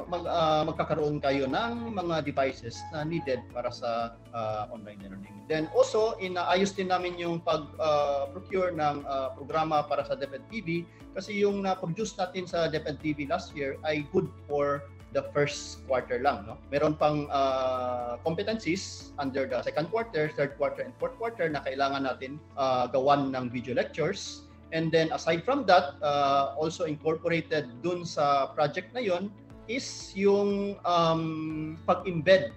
mag, 0.08 0.24
uh, 0.24 0.63
magkakaroon 0.63 1.19
kayo 1.19 1.43
ng 1.43 1.91
mga 1.91 2.24
devices 2.24 2.80
na 2.96 3.04
needed 3.04 3.43
para 3.52 3.67
sa 3.67 4.15
uh, 4.32 4.72
online 4.72 5.04
learning. 5.04 5.36
Then 5.52 5.67
also, 5.76 6.15
inaayos 6.24 6.72
din 6.72 6.88
namin 6.88 7.19
yung 7.19 7.43
pag-procure 7.43 8.72
uh, 8.72 8.80
ng 8.80 9.04
uh, 9.04 9.36
programa 9.36 9.84
para 9.84 10.08
sa 10.08 10.15
DepEd 10.15 10.48
TV 10.48 10.88
kasi 11.12 11.43
yung 11.43 11.67
na-produce 11.67 12.15
natin 12.15 12.48
sa 12.48 12.72
DepEd 12.72 13.04
TV 13.04 13.28
last 13.28 13.52
year 13.52 13.76
ay 13.84 14.08
good 14.15 14.32
for 14.48 14.88
the 15.13 15.22
first 15.30 15.86
quarter 15.86 16.17
lang. 16.17 16.48
No? 16.50 16.58
Meron 16.74 16.98
pang 16.98 17.30
uh, 17.30 18.17
competencies 18.26 19.13
under 19.22 19.46
the 19.46 19.62
second 19.62 19.93
quarter, 19.93 20.34
third 20.34 20.58
quarter, 20.58 20.82
and 20.82 20.96
fourth 20.98 21.13
quarter 21.22 21.46
na 21.46 21.62
kailangan 21.62 22.10
natin 22.10 22.41
uh, 22.58 22.89
gawan 22.89 23.30
ng 23.30 23.54
video 23.54 23.78
lectures 23.78 24.42
And 24.73 24.89
then 24.89 25.13
aside 25.13 25.45
from 25.45 25.69
that, 25.69 26.01
uh, 26.01 26.57
also 26.57 26.89
incorporated 26.89 27.69
dun 27.86 28.03
sa 28.03 28.49
project 28.57 28.89
na 28.97 29.05
yon 29.05 29.29
is 29.69 30.12
yung 30.17 30.81
um, 30.83 31.77
pag-embed 31.86 32.51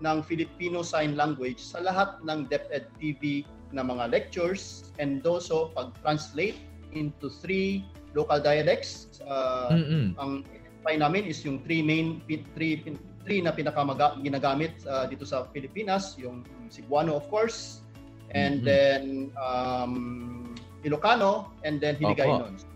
ng 0.00 0.18
Filipino 0.24 0.80
Sign 0.80 1.14
Language 1.14 1.60
sa 1.60 1.84
lahat 1.84 2.18
ng 2.24 2.48
DepEd 2.48 2.88
TV 2.96 3.44
na 3.70 3.84
mga 3.84 4.08
lectures 4.08 4.88
and 4.96 5.20
also 5.28 5.68
pag-translate 5.76 6.56
into 6.96 7.28
three 7.28 7.84
local 8.16 8.40
dialects. 8.40 9.20
Uh, 9.20 9.76
mm-hmm. 9.76 10.06
Ang 10.16 10.32
identify 10.48 10.94
namin 10.96 11.28
is 11.28 11.44
yung 11.44 11.60
three 11.68 11.84
main, 11.84 12.24
three, 12.56 12.80
three 13.28 13.40
na 13.44 13.52
pinaka 13.52 13.84
ginagamit 14.24 14.72
uh, 14.88 15.04
dito 15.04 15.28
sa 15.28 15.44
Pilipinas, 15.52 16.16
yung 16.16 16.48
Cebuano 16.72 17.20
of 17.20 17.28
course, 17.28 17.84
and 18.32 18.64
mm-hmm. 18.64 18.68
then 18.68 19.02
um, 19.36 20.37
Ilocano, 20.86 21.50
and 21.66 21.82
then 21.82 21.98
Hiligaynon. 21.98 22.58
So, 22.58 22.66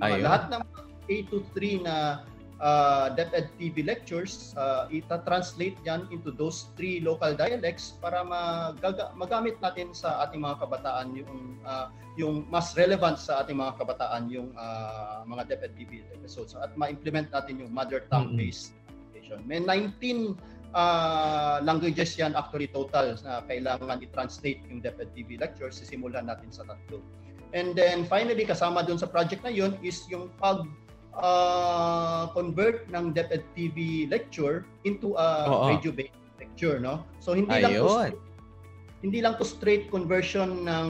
mga 0.00 0.24
lahat 0.24 0.42
ng 0.54 0.62
A 1.10 1.16
to 1.28 1.44
3 1.52 1.84
na 1.84 2.24
uh, 2.60 3.12
DepEd 3.12 3.52
TV 3.60 3.84
lectures, 3.84 4.56
uh, 4.56 4.88
ita-translate 4.88 5.76
yan 5.84 6.08
into 6.14 6.30
those 6.30 6.70
three 6.76 7.00
local 7.00 7.34
dialects 7.36 7.96
para 8.00 8.24
magaga- 8.24 9.12
magamit 9.12 9.60
natin 9.60 9.92
sa 9.92 10.24
ating 10.24 10.40
mga 10.40 10.56
kabataan 10.62 11.12
yung 11.16 11.60
uh, 11.66 11.92
yung 12.16 12.44
mas 12.52 12.76
relevant 12.76 13.16
sa 13.16 13.44
ating 13.44 13.56
mga 13.56 13.80
kabataan 13.80 14.28
yung 14.28 14.52
uh, 14.56 15.24
mga 15.24 15.56
DepEd 15.56 15.72
TV 15.76 15.90
episodes 16.12 16.52
at 16.56 16.72
ma-implement 16.76 17.28
natin 17.32 17.60
yung 17.60 17.72
mother 17.72 18.04
tongue 18.12 18.36
based 18.36 18.72
mm-hmm. 18.72 18.80
May 19.46 19.62
19 19.62 20.34
uh, 20.74 21.62
languages 21.62 22.18
yan 22.18 22.34
actually 22.34 22.66
total 22.66 23.14
na 23.22 23.42
kailangan 23.46 24.02
i-translate 24.02 24.66
yung 24.66 24.82
DepEd 24.82 25.14
TV 25.14 25.38
lectures. 25.38 25.78
Sisimulan 25.78 26.26
natin 26.26 26.50
sa 26.50 26.66
tatlo. 26.66 26.98
And 27.50 27.74
then 27.74 28.06
finally, 28.06 28.46
kasama 28.46 28.86
dun 28.86 28.98
sa 28.98 29.10
project 29.10 29.42
na 29.42 29.50
yun 29.50 29.74
is 29.82 30.06
yung 30.06 30.30
pag 30.38 30.62
uh, 31.18 32.30
convert 32.30 32.86
ng 32.94 33.10
DepEd 33.10 33.42
TV 33.58 34.06
lecture 34.06 34.62
into 34.86 35.18
a 35.18 35.50
radio-based 35.66 36.14
lecture, 36.38 36.78
no? 36.78 37.02
So 37.18 37.34
hindi 37.34 37.50
Ayun. 37.58 37.66
lang 37.66 37.74
po 37.82 37.94
hindi 39.00 39.24
lang 39.24 39.40
to 39.40 39.46
straight 39.48 39.88
conversion 39.88 40.68
ng 40.68 40.88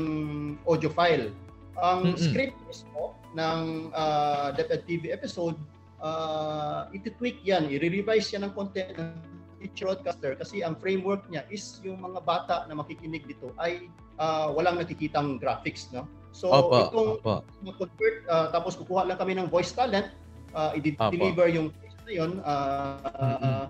audio 0.67 0.91
file. 0.91 1.31
Ang 1.79 2.15
Mm-mm. 2.15 2.19
script 2.19 2.59
mismo 2.67 3.15
ng 3.39 3.95
uh, 3.95 4.51
DepEd 4.59 4.83
TV 4.85 5.03
episode, 5.15 5.55
uh, 6.03 6.91
iti-tweak 6.91 7.39
yan, 7.47 7.71
i-revise 7.71 8.35
yan 8.35 8.51
ng 8.51 8.53
content 8.59 8.99
ng 8.99 9.15
teacher 9.63 9.93
broadcaster 9.93 10.35
kasi 10.35 10.65
ang 10.67 10.75
framework 10.75 11.23
niya 11.31 11.47
is 11.53 11.79
yung 11.87 12.03
mga 12.03 12.19
bata 12.27 12.57
na 12.67 12.75
makikinig 12.75 13.23
dito 13.29 13.55
ay 13.63 13.87
uh, 14.19 14.51
walang 14.51 14.81
nakikitang 14.81 15.39
graphics, 15.39 15.87
no? 15.95 16.11
So, 16.31 16.49
Opo, 16.55 16.89
itong 16.91 17.11
opo. 17.19 17.35
convert 17.75 18.17
uh, 18.31 18.49
tapos 18.55 18.79
kukuha 18.79 19.07
lang 19.11 19.19
kami 19.19 19.35
ng 19.35 19.51
voice 19.51 19.75
talent 19.75 20.15
uh, 20.55 20.71
i-deliver 20.75 21.51
yung 21.51 21.75
text 21.83 21.99
na 22.07 22.13
yun 22.13 22.33
uh, 22.43 23.11
uh, 23.19 23.65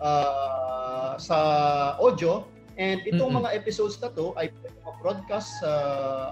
uh, 0.00 1.12
sa 1.20 1.36
audio 2.00 2.44
and 2.80 3.04
itong 3.04 3.36
Mm-mm. 3.36 3.44
mga 3.44 3.60
episodes 3.60 4.00
na 4.00 4.08
to 4.08 4.32
ay 4.40 4.48
pwede 4.48 4.78
ma-broadcast 4.88 5.60
sa 5.60 5.70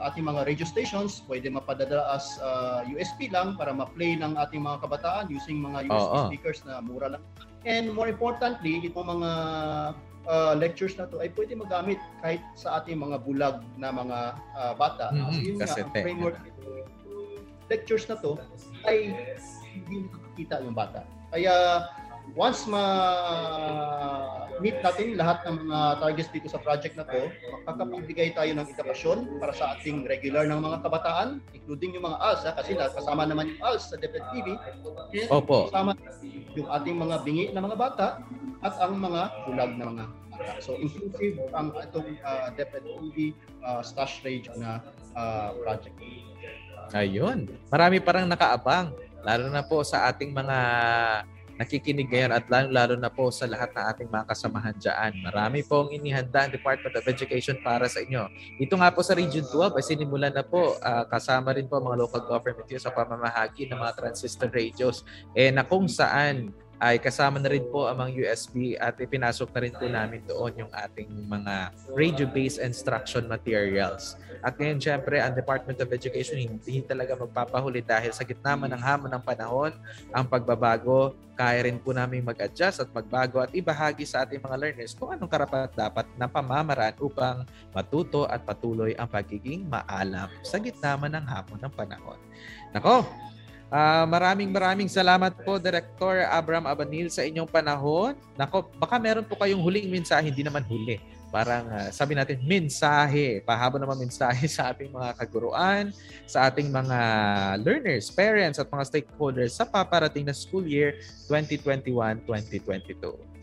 ating 0.08 0.24
mga 0.24 0.48
radio 0.48 0.64
stations 0.64 1.20
pwede 1.28 1.52
mapadala 1.52 2.08
as 2.16 2.40
uh, 2.40 2.80
USB 2.88 3.28
lang 3.28 3.52
para 3.60 3.68
ma-play 3.68 4.16
ng 4.16 4.40
ating 4.40 4.64
mga 4.64 4.80
kabataan 4.88 5.28
using 5.28 5.60
mga 5.60 5.84
USB 5.92 6.08
Oo. 6.16 6.26
speakers 6.32 6.58
na 6.64 6.80
mura 6.80 7.12
lang 7.18 7.22
and 7.68 7.92
more 7.92 8.08
importantly 8.08 8.80
itong 8.80 9.20
mga 9.20 9.30
uh, 10.28 10.52
lectures 10.54 10.94
na 11.00 11.08
to 11.08 11.18
ay 11.18 11.32
pwede 11.32 11.56
magamit 11.56 11.98
kahit 12.20 12.44
sa 12.54 12.78
ating 12.78 13.00
mga 13.00 13.24
bulag 13.24 13.64
na 13.80 13.88
mga 13.88 14.18
uh, 14.54 14.72
bata. 14.76 15.10
Mhm, 15.10 15.24
Kasi 15.24 15.40
yun 15.40 15.56
nga, 15.56 15.66
kasete. 15.66 15.82
ang 15.88 16.04
framework 16.04 16.36
nito, 16.44 16.60
yung 16.62 16.88
lectures 17.72 18.04
na 18.06 18.16
to 18.20 18.36
ay 18.84 18.96
hindi 19.72 20.06
nakikita 20.06 20.60
yung 20.62 20.76
bata. 20.76 21.02
Kaya 21.28 21.84
once 22.36 22.66
ma-meet 22.68 24.04
natin 24.84 25.16
lahat 25.16 25.44
ng 25.48 25.68
mga 25.68 25.80
targets 26.02 26.30
dito 26.34 26.48
sa 26.50 26.58
project 26.60 26.96
na 26.98 27.04
to, 27.06 27.30
makakapagbigay 27.62 28.34
tayo 28.34 28.50
ng 28.52 28.66
edukasyon 28.74 29.38
para 29.40 29.52
sa 29.54 29.78
ating 29.78 30.04
regular 30.08 30.44
ng 30.48 30.60
mga 30.60 30.82
kabataan, 30.84 31.40
including 31.54 31.94
yung 31.96 32.04
mga 32.08 32.18
ALS, 32.20 32.44
ha, 32.44 32.52
kasi 32.58 32.74
kasama 32.76 33.24
naman 33.24 33.54
yung 33.54 33.60
ALS 33.64 33.88
sa 33.92 33.96
DepEd 33.96 34.24
TV. 34.34 34.58
Opo. 35.32 35.72
Kasama 35.72 35.96
yung 36.58 36.68
ating 36.68 36.96
mga 36.98 37.16
bingi 37.22 37.52
na 37.54 37.62
mga 37.62 37.78
bata 37.78 38.18
at 38.66 38.74
ang 38.82 38.98
mga 38.98 39.30
bulag 39.46 39.72
na 39.78 39.84
mga 39.86 40.04
bata. 40.34 40.52
So 40.62 40.74
inclusive 40.78 41.38
ang 41.54 41.70
itong 41.78 42.18
uh, 42.22 42.50
DepEd 42.54 42.84
TV 42.86 43.34
uh, 43.62 43.82
Stash 43.82 44.22
Radio 44.26 44.52
na 44.58 44.82
uh, 45.14 45.54
project. 45.62 45.94
Ayun. 46.96 47.52
Marami 47.68 48.00
parang 48.00 48.24
nakaabang. 48.24 48.96
Lalo 49.26 49.50
na 49.52 49.66
po 49.66 49.84
sa 49.84 50.08
ating 50.08 50.32
mga 50.32 50.56
nakikinig 51.58 52.06
ngayon 52.06 52.30
at 52.30 52.46
lalo-lalo 52.46 52.94
na 52.94 53.10
po 53.10 53.28
sa 53.34 53.50
lahat 53.50 53.74
ng 53.74 53.84
ating 53.90 54.08
mga 54.08 54.24
kasamahan 54.30 54.76
dyan. 54.78 55.12
Marami 55.26 55.66
pong 55.66 55.90
inihanda 55.90 56.46
ang 56.46 56.54
Department 56.54 56.94
of 56.94 57.04
Education 57.10 57.58
para 57.60 57.90
sa 57.90 57.98
inyo. 57.98 58.30
Dito 58.56 58.78
nga 58.78 58.94
po 58.94 59.02
sa 59.02 59.18
Region 59.18 59.42
12 59.42 59.74
ay 59.74 59.84
sinimulan 59.84 60.30
na 60.30 60.46
po 60.46 60.78
ah, 60.78 61.02
kasama 61.10 61.50
rin 61.50 61.66
po 61.66 61.82
mga 61.82 61.98
local 61.98 62.22
government 62.30 62.70
yun 62.70 62.78
sa 62.78 62.94
pamamahagi 62.94 63.66
ng 63.66 63.78
mga 63.78 63.92
transistor 63.98 64.48
radios 64.54 65.02
eh 65.34 65.50
na 65.50 65.66
kung 65.66 65.90
saan 65.90 66.54
ay 66.78 67.02
kasama 67.02 67.42
na 67.42 67.50
rin 67.50 67.66
po 67.66 67.90
ang 67.90 67.98
mga 67.98 68.10
USB 68.22 68.78
at 68.78 68.94
ipinasok 69.02 69.50
na 69.50 69.60
rin 69.66 69.74
po 69.74 69.86
namin 69.90 70.22
doon 70.26 70.66
yung 70.66 70.72
ating 70.72 71.10
mga 71.26 71.74
radio-based 71.90 72.62
instruction 72.62 73.26
materials. 73.26 74.14
At 74.38 74.54
ngayon, 74.54 74.78
syempre, 74.78 75.18
ang 75.18 75.34
Department 75.34 75.82
of 75.82 75.90
Education 75.90 76.38
hindi 76.38 76.78
talaga 76.86 77.18
magpapahuli 77.18 77.82
dahil 77.82 78.14
sa 78.14 78.22
gitna 78.22 78.54
man 78.54 78.70
ng 78.70 78.82
hamon 78.82 79.10
ng 79.10 79.24
panahon, 79.26 79.74
ang 80.14 80.24
pagbabago, 80.30 81.18
kaya 81.34 81.66
rin 81.66 81.78
po 81.82 81.90
namin 81.90 82.22
mag-adjust 82.22 82.82
at 82.82 82.90
magbago 82.94 83.42
at 83.42 83.50
ibahagi 83.54 84.06
sa 84.06 84.22
ating 84.22 84.42
mga 84.42 84.58
learners 84.58 84.94
kung 84.94 85.14
anong 85.14 85.30
karapat 85.30 85.70
dapat 85.74 86.06
na 86.14 86.26
pamamaraan 86.30 86.94
upang 87.02 87.46
matuto 87.74 88.26
at 88.26 88.42
patuloy 88.42 88.94
ang 88.94 89.10
pagiging 89.10 89.66
maalam 89.66 90.30
sa 90.46 90.58
gitna 90.58 90.94
man 90.98 91.14
ng 91.14 91.26
hamon 91.26 91.58
ng 91.62 91.72
panahon. 91.74 92.18
Nako, 92.74 93.06
ah, 93.68 94.04
maraming 94.08 94.50
maraming 94.52 94.90
salamat 94.90 95.32
po 95.44 95.56
Director 95.56 96.24
Abram 96.28 96.68
Abanil 96.68 97.12
sa 97.12 97.24
inyong 97.24 97.48
panahon. 97.48 98.16
Nako, 98.36 98.68
baka 98.76 98.96
meron 98.96 99.24
po 99.24 99.36
kayong 99.36 99.60
huling 99.60 99.88
mensahe, 99.88 100.28
hindi 100.28 100.44
naman 100.44 100.64
huli 100.64 101.00
parang 101.28 101.68
ah, 101.68 101.88
sabi 101.92 102.16
natin 102.16 102.40
mensahe, 102.40 103.44
pahaba 103.44 103.76
naman 103.76 104.00
mensahe 104.00 104.48
sa 104.48 104.72
ating 104.72 104.88
mga 104.88 105.12
kaguruan, 105.16 105.92
sa 106.24 106.48
ating 106.48 106.72
mga 106.72 106.98
learners, 107.62 108.08
parents 108.12 108.56
at 108.56 108.68
mga 108.68 108.84
stakeholders 108.88 109.52
sa 109.52 109.68
paparating 109.68 110.24
na 110.24 110.32
school 110.32 110.64
year 110.64 110.96
2021-2022. 111.28 113.37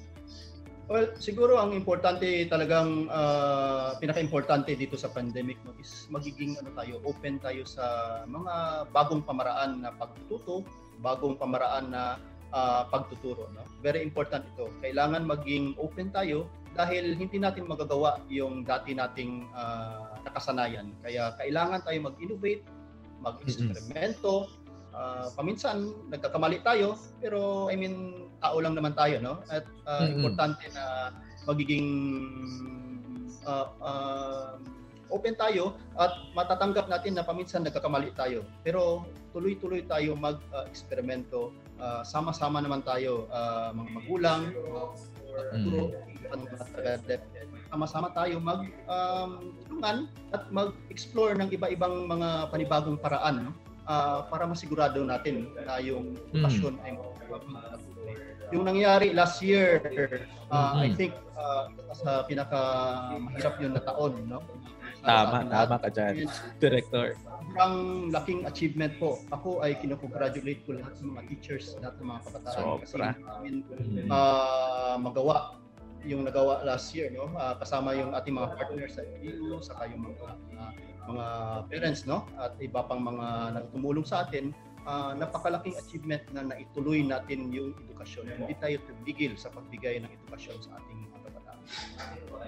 Well, 0.85 1.17
siguro 1.17 1.57
ang 1.57 1.73
importante 1.73 2.45
talagang 2.45 3.09
uh, 3.09 3.97
pinaka-importante 3.97 4.77
dito 4.77 4.93
sa 4.93 5.09
pandemic 5.09 5.57
no, 5.65 5.73
is 5.81 6.05
magiging 6.13 6.61
ano 6.61 6.69
tayo, 6.77 7.01
open 7.01 7.41
tayo 7.41 7.65
sa 7.65 8.21
mga 8.29 8.85
bagong 8.93 9.25
pamaraan 9.25 9.81
na 9.81 9.89
pagtututo, 9.97 10.61
bagong 11.01 11.41
pamaraan 11.41 11.89
na 11.89 12.21
uh, 12.53 12.85
pagtuturo. 12.93 13.49
No? 13.57 13.65
Very 13.81 14.05
important 14.05 14.45
ito. 14.45 14.69
Kailangan 14.85 15.25
maging 15.25 15.73
open 15.81 16.13
tayo 16.13 16.45
dahil 16.77 17.17
hindi 17.17 17.41
natin 17.41 17.65
magagawa 17.65 18.21
yung 18.29 18.61
dati 18.61 18.93
nating 18.93 19.49
uh, 19.57 20.21
nakasanayan. 20.21 20.93
Kaya 21.01 21.33
kailangan 21.41 21.81
tayo 21.81 22.13
mag-innovate, 22.13 22.61
mag-eksperimento. 23.25 24.53
Uh, 24.95 25.27
paminsan 25.33 25.91
nagkakamali 26.13 26.61
tayo, 26.61 26.95
pero 27.19 27.67
I 27.67 27.75
mean 27.75 28.24
tao 28.41 28.57
lang 28.59 28.73
naman 28.73 28.93
tayo, 28.93 29.19
no? 29.21 29.41
At 29.51 29.65
uh, 29.87 30.05
Mm-mm. 30.05 30.19
importante 30.19 30.65
na 30.73 31.13
magiging 31.45 31.87
uh, 33.45 33.67
uh, 33.79 34.49
open 35.13 35.37
tayo 35.37 35.77
at 35.95 36.11
matatanggap 36.33 36.89
natin 36.89 37.15
na 37.15 37.23
paminsan 37.23 37.63
nagkakamali 37.63 38.11
tayo. 38.17 38.43
Pero 38.65 39.05
tuloy-tuloy 39.31 39.85
tayo 39.85 40.17
mag-eksperimento. 40.17 41.53
Uh, 41.75 42.01
sama-sama 42.01 42.63
naman 42.63 42.81
tayo, 42.81 43.27
uh, 43.29 43.69
mga 43.75 43.89
magulang, 43.99 44.41
mga 44.51 45.55
guro, 45.67 45.83
taga-DepEd. 46.73 47.21
sama-sama 47.69 48.07
tayo 48.15 48.39
mag 48.39 48.71
um, 48.87 49.51
tulungan 49.67 50.07
at 50.31 50.47
mag-explore 50.47 51.35
ng 51.35 51.51
iba-ibang 51.51 52.07
mga 52.07 52.47
panibagong 52.47 52.95
paraan 52.95 53.51
no? 53.51 53.53
Ah, 53.85 54.25
para 54.25 54.49
masigurado 54.49 54.97
natin 55.05 55.45
na 55.61 55.77
yung 55.77 56.17
edukasyon 56.33 56.81
ay 56.81 56.97
mapapatuloy. 56.97 57.94
Yung 58.53 58.63
nangyari 58.65 59.09
last 59.09 59.41
year, 59.41 59.81
ah, 60.51 60.77
I 60.77 60.93
Mhm. 60.93 60.97
think 60.97 61.13
uh, 61.33 61.65
sa 61.95 62.21
pinaka 62.25 62.59
mahirap 63.17 63.57
yun 63.57 63.73
na 63.73 63.81
taon, 63.81 64.21
no? 64.27 64.43
Sa 65.01 65.25
Tama, 65.25 65.41
ating 65.41 65.49
tama 65.49 65.75
ka 65.81 65.89
dyan, 65.89 66.13
Director. 66.57 67.05
Sobrang 67.15 67.75
laking 68.09 68.41
achievement 68.45 68.93
po. 68.97 69.21
Ako 69.29 69.61
ay 69.61 69.77
kinukongratulate 69.77 70.65
ko 70.65 70.77
lahat 70.77 70.93
sa 70.97 71.03
mga 71.05 71.21
teachers, 71.29 71.77
lahat 71.79 71.95
ng 71.97 72.07
mga 72.09 72.21
kabataan. 72.25 72.65
Kasi 72.81 72.93
Sobra. 72.93 73.09
namin 73.15 73.53
Mhm. 73.65 74.09
ah, 74.09 74.95
magawa 74.97 75.37
yung 76.05 76.21
nagawa 76.21 76.61
last 76.61 76.93
year 76.93 77.09
no 77.09 77.33
Ah, 77.33 77.57
kasama 77.57 77.97
yung 77.97 78.13
ating 78.13 78.37
mga 78.37 78.53
partners 78.53 78.93
sa 78.93 79.01
LGU 79.01 79.57
saka 79.57 79.89
yung 79.89 80.05
mga 80.05 80.37
ah, 80.53 80.71
mga 81.09 81.25
parents 81.65 82.05
no 82.05 82.29
at 82.37 82.53
iba 82.61 82.85
pang 82.85 83.01
mga 83.01 83.57
nagtumulong 83.57 84.05
sa 84.05 84.21
atin 84.21 84.53
ah, 84.85 85.11
napakalaking 85.17 85.75
achievement 85.75 86.23
na 86.31 86.45
naituloy 86.45 87.01
natin 87.03 87.49
yung 87.51 87.73
edukasyon 87.89 88.25
hindi 88.37 88.55
tayo 88.57 88.79
tumigil 88.85 89.33
sa 89.35 89.51
pagbigay 89.51 89.99
ng 90.01 90.09
edukasyon 90.09 90.57
sa 90.61 90.77
ating 90.79 90.97
mga 91.05 91.17
kabataan 91.25 91.59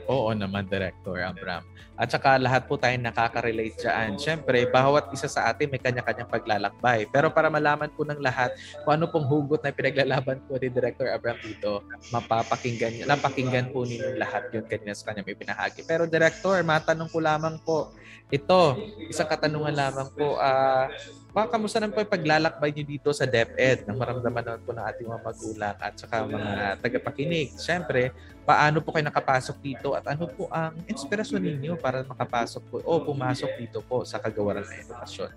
Oo 0.07 0.31
naman, 0.31 0.63
Director 0.71 1.19
Abram. 1.19 1.67
At 1.99 2.07
saka 2.13 2.39
lahat 2.39 2.69
po 2.69 2.79
tayo 2.79 2.95
nakaka-relate 2.95 3.75
dyan. 3.75 4.15
Siyempre, 4.15 4.63
bawat 4.69 5.11
isa 5.11 5.27
sa 5.27 5.51
atin 5.51 5.67
may 5.67 5.83
kanya-kanyang 5.83 6.31
paglalakbay. 6.31 7.11
Pero 7.11 7.27
para 7.27 7.51
malaman 7.51 7.91
po 7.91 8.07
ng 8.07 8.21
lahat 8.23 8.55
kung 8.87 8.95
ano 8.95 9.11
pong 9.11 9.27
hugot 9.27 9.59
na 9.65 9.75
pinaglalaban 9.75 10.39
po 10.47 10.55
ni 10.55 10.71
Director 10.71 11.11
Abram 11.11 11.35
dito, 11.43 11.83
mapapakinggan, 12.13 13.03
napakinggan 13.03 13.67
po 13.73 13.83
ninyo 13.83 14.15
lahat 14.15 14.47
yun 14.55 14.63
kanina 14.63 14.95
sa 14.95 15.11
kanya 15.11 15.27
may 15.27 15.35
pinahagi. 15.35 15.83
Pero 15.83 16.07
Director, 16.07 16.55
matanong 16.63 17.11
ko 17.11 17.19
lamang 17.19 17.59
po, 17.59 17.91
ito, 18.31 18.79
isang 19.11 19.27
katanungan 19.27 19.75
lamang 19.75 20.07
po, 20.15 20.39
ah, 20.39 20.87
pa, 21.31 21.45
kamusta 21.45 21.77
naman 21.77 21.93
po 21.93 22.01
yung 22.01 22.13
paglalakbay 22.13 22.69
niyo 22.73 22.85
dito 22.87 23.09
sa 23.13 23.27
DepEd 23.27 23.85
nang 23.85 23.99
maramdaman 23.99 24.43
naman 24.43 24.61
po 24.63 24.71
ng 24.73 24.85
ating 24.85 25.07
mga 25.07 25.21
magulang 25.23 25.75
at 25.77 25.93
saka 25.95 26.15
mga 26.25 26.51
tagapakinig? 26.81 27.53
Siyempre, 27.55 28.11
paano 28.47 28.79
po 28.79 28.95
kayo 28.95 29.05
nakapasok 29.05 29.55
dito 29.59 29.93
at 29.93 30.07
ano 30.07 30.25
po 30.25 30.47
ang 30.49 30.73
inspirasyon 30.87 31.43
ninyo 31.43 31.73
para 31.77 32.01
makapasok 32.07 32.61
po 32.67 32.75
o 32.81 32.91
pumasok 33.03 33.51
dito 33.59 33.79
po 33.85 34.07
sa 34.07 34.17
kagawaran 34.23 34.65
ng 34.65 34.79
edukasyon? 34.87 35.31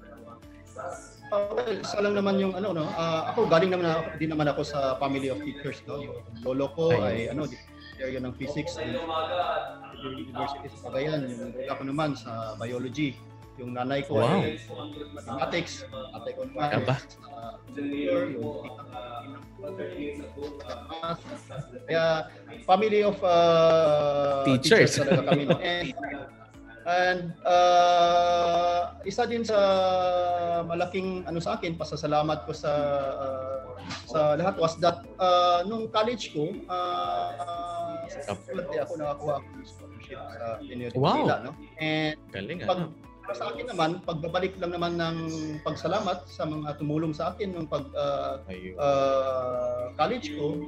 Well, 1.31 1.79
isa 1.79 2.03
lang 2.03 2.19
naman 2.19 2.43
yung 2.43 2.59
ano 2.59 2.75
no 2.75 2.91
ah, 2.91 3.31
ako 3.31 3.47
galing 3.47 3.71
naman 3.71 3.87
ako, 3.87 4.03
din 4.19 4.31
naman 4.35 4.51
ako 4.51 4.67
sa 4.67 4.99
family 4.99 5.31
of 5.31 5.39
teachers 5.39 5.79
no 5.87 6.03
yung 6.03 6.19
lolo 6.43 6.67
ko 6.75 6.91
Ayun. 6.91 7.07
ay 7.07 7.17
ano 7.31 7.47
area 8.03 8.19
ng 8.19 8.35
physics 8.35 8.75
ng 8.81 8.99
University 10.27 10.67
sa 10.75 10.91
Cagayan 10.91 11.31
yung 11.31 11.55
lola 11.55 11.79
ko 11.79 11.85
naman 11.87 12.11
sa 12.19 12.59
biology 12.59 13.15
yung 13.61 13.77
nanay 13.77 14.01
ko 14.03 14.17
Wow. 14.17 14.41
ay 14.41 14.57
mathematics 15.13 15.85
tatay 15.85 16.33
ko 16.33 16.41
naman 16.49 16.81
Aba. 16.81 16.97
math. 20.89 21.21
kaya 21.87 22.05
family 22.65 23.01
of 23.05 23.17
uh, 23.23 24.43
Teachers. 24.49 24.97
talaga 24.97 25.31
kami. 25.31 25.45
And, 25.61 25.89
and 26.89 27.21
uh, 27.45 28.97
isa 29.05 29.29
din 29.29 29.45
sa 29.45 29.59
malaking 30.65 31.29
ano 31.29 31.39
sa 31.39 31.61
akin, 31.61 31.77
pasasalamat 31.77 32.49
ko 32.49 32.53
sa 32.57 32.73
uh, 33.21 33.59
sa 34.07 34.35
lahat 34.35 34.55
was 34.59 34.75
that 34.81 35.03
uh, 35.19 35.63
nung 35.67 35.87
college 35.91 36.33
ko, 36.35 36.51
uh, 36.67 37.31
faculty 38.27 38.77
ako 38.79 38.93
nakakuha 38.99 39.35
ako 39.39 39.47
ng 39.55 39.67
scholarship 39.67 40.19
sa 40.35 40.45
University 40.63 40.99
Wow. 40.99 41.15
Manila, 41.23 41.37
no? 41.45 41.53
And 41.79 42.17
Galing 42.33 42.59
pag 42.65 42.79
ano. 42.87 43.10
Sa 43.35 43.45
akin 43.53 43.67
naman, 43.71 43.91
pagbabalik 44.03 44.59
lang 44.59 44.73
naman 44.75 44.99
ng 44.99 45.17
pagsalamat 45.63 46.27
sa 46.27 46.47
mga 46.47 46.79
tumulong 46.79 47.15
sa 47.15 47.35
akin 47.35 47.55
nung 47.55 47.69
pag 47.71 47.87
uh, 47.95 48.43
uh, 48.79 49.95
college 49.95 50.35
ko, 50.35 50.59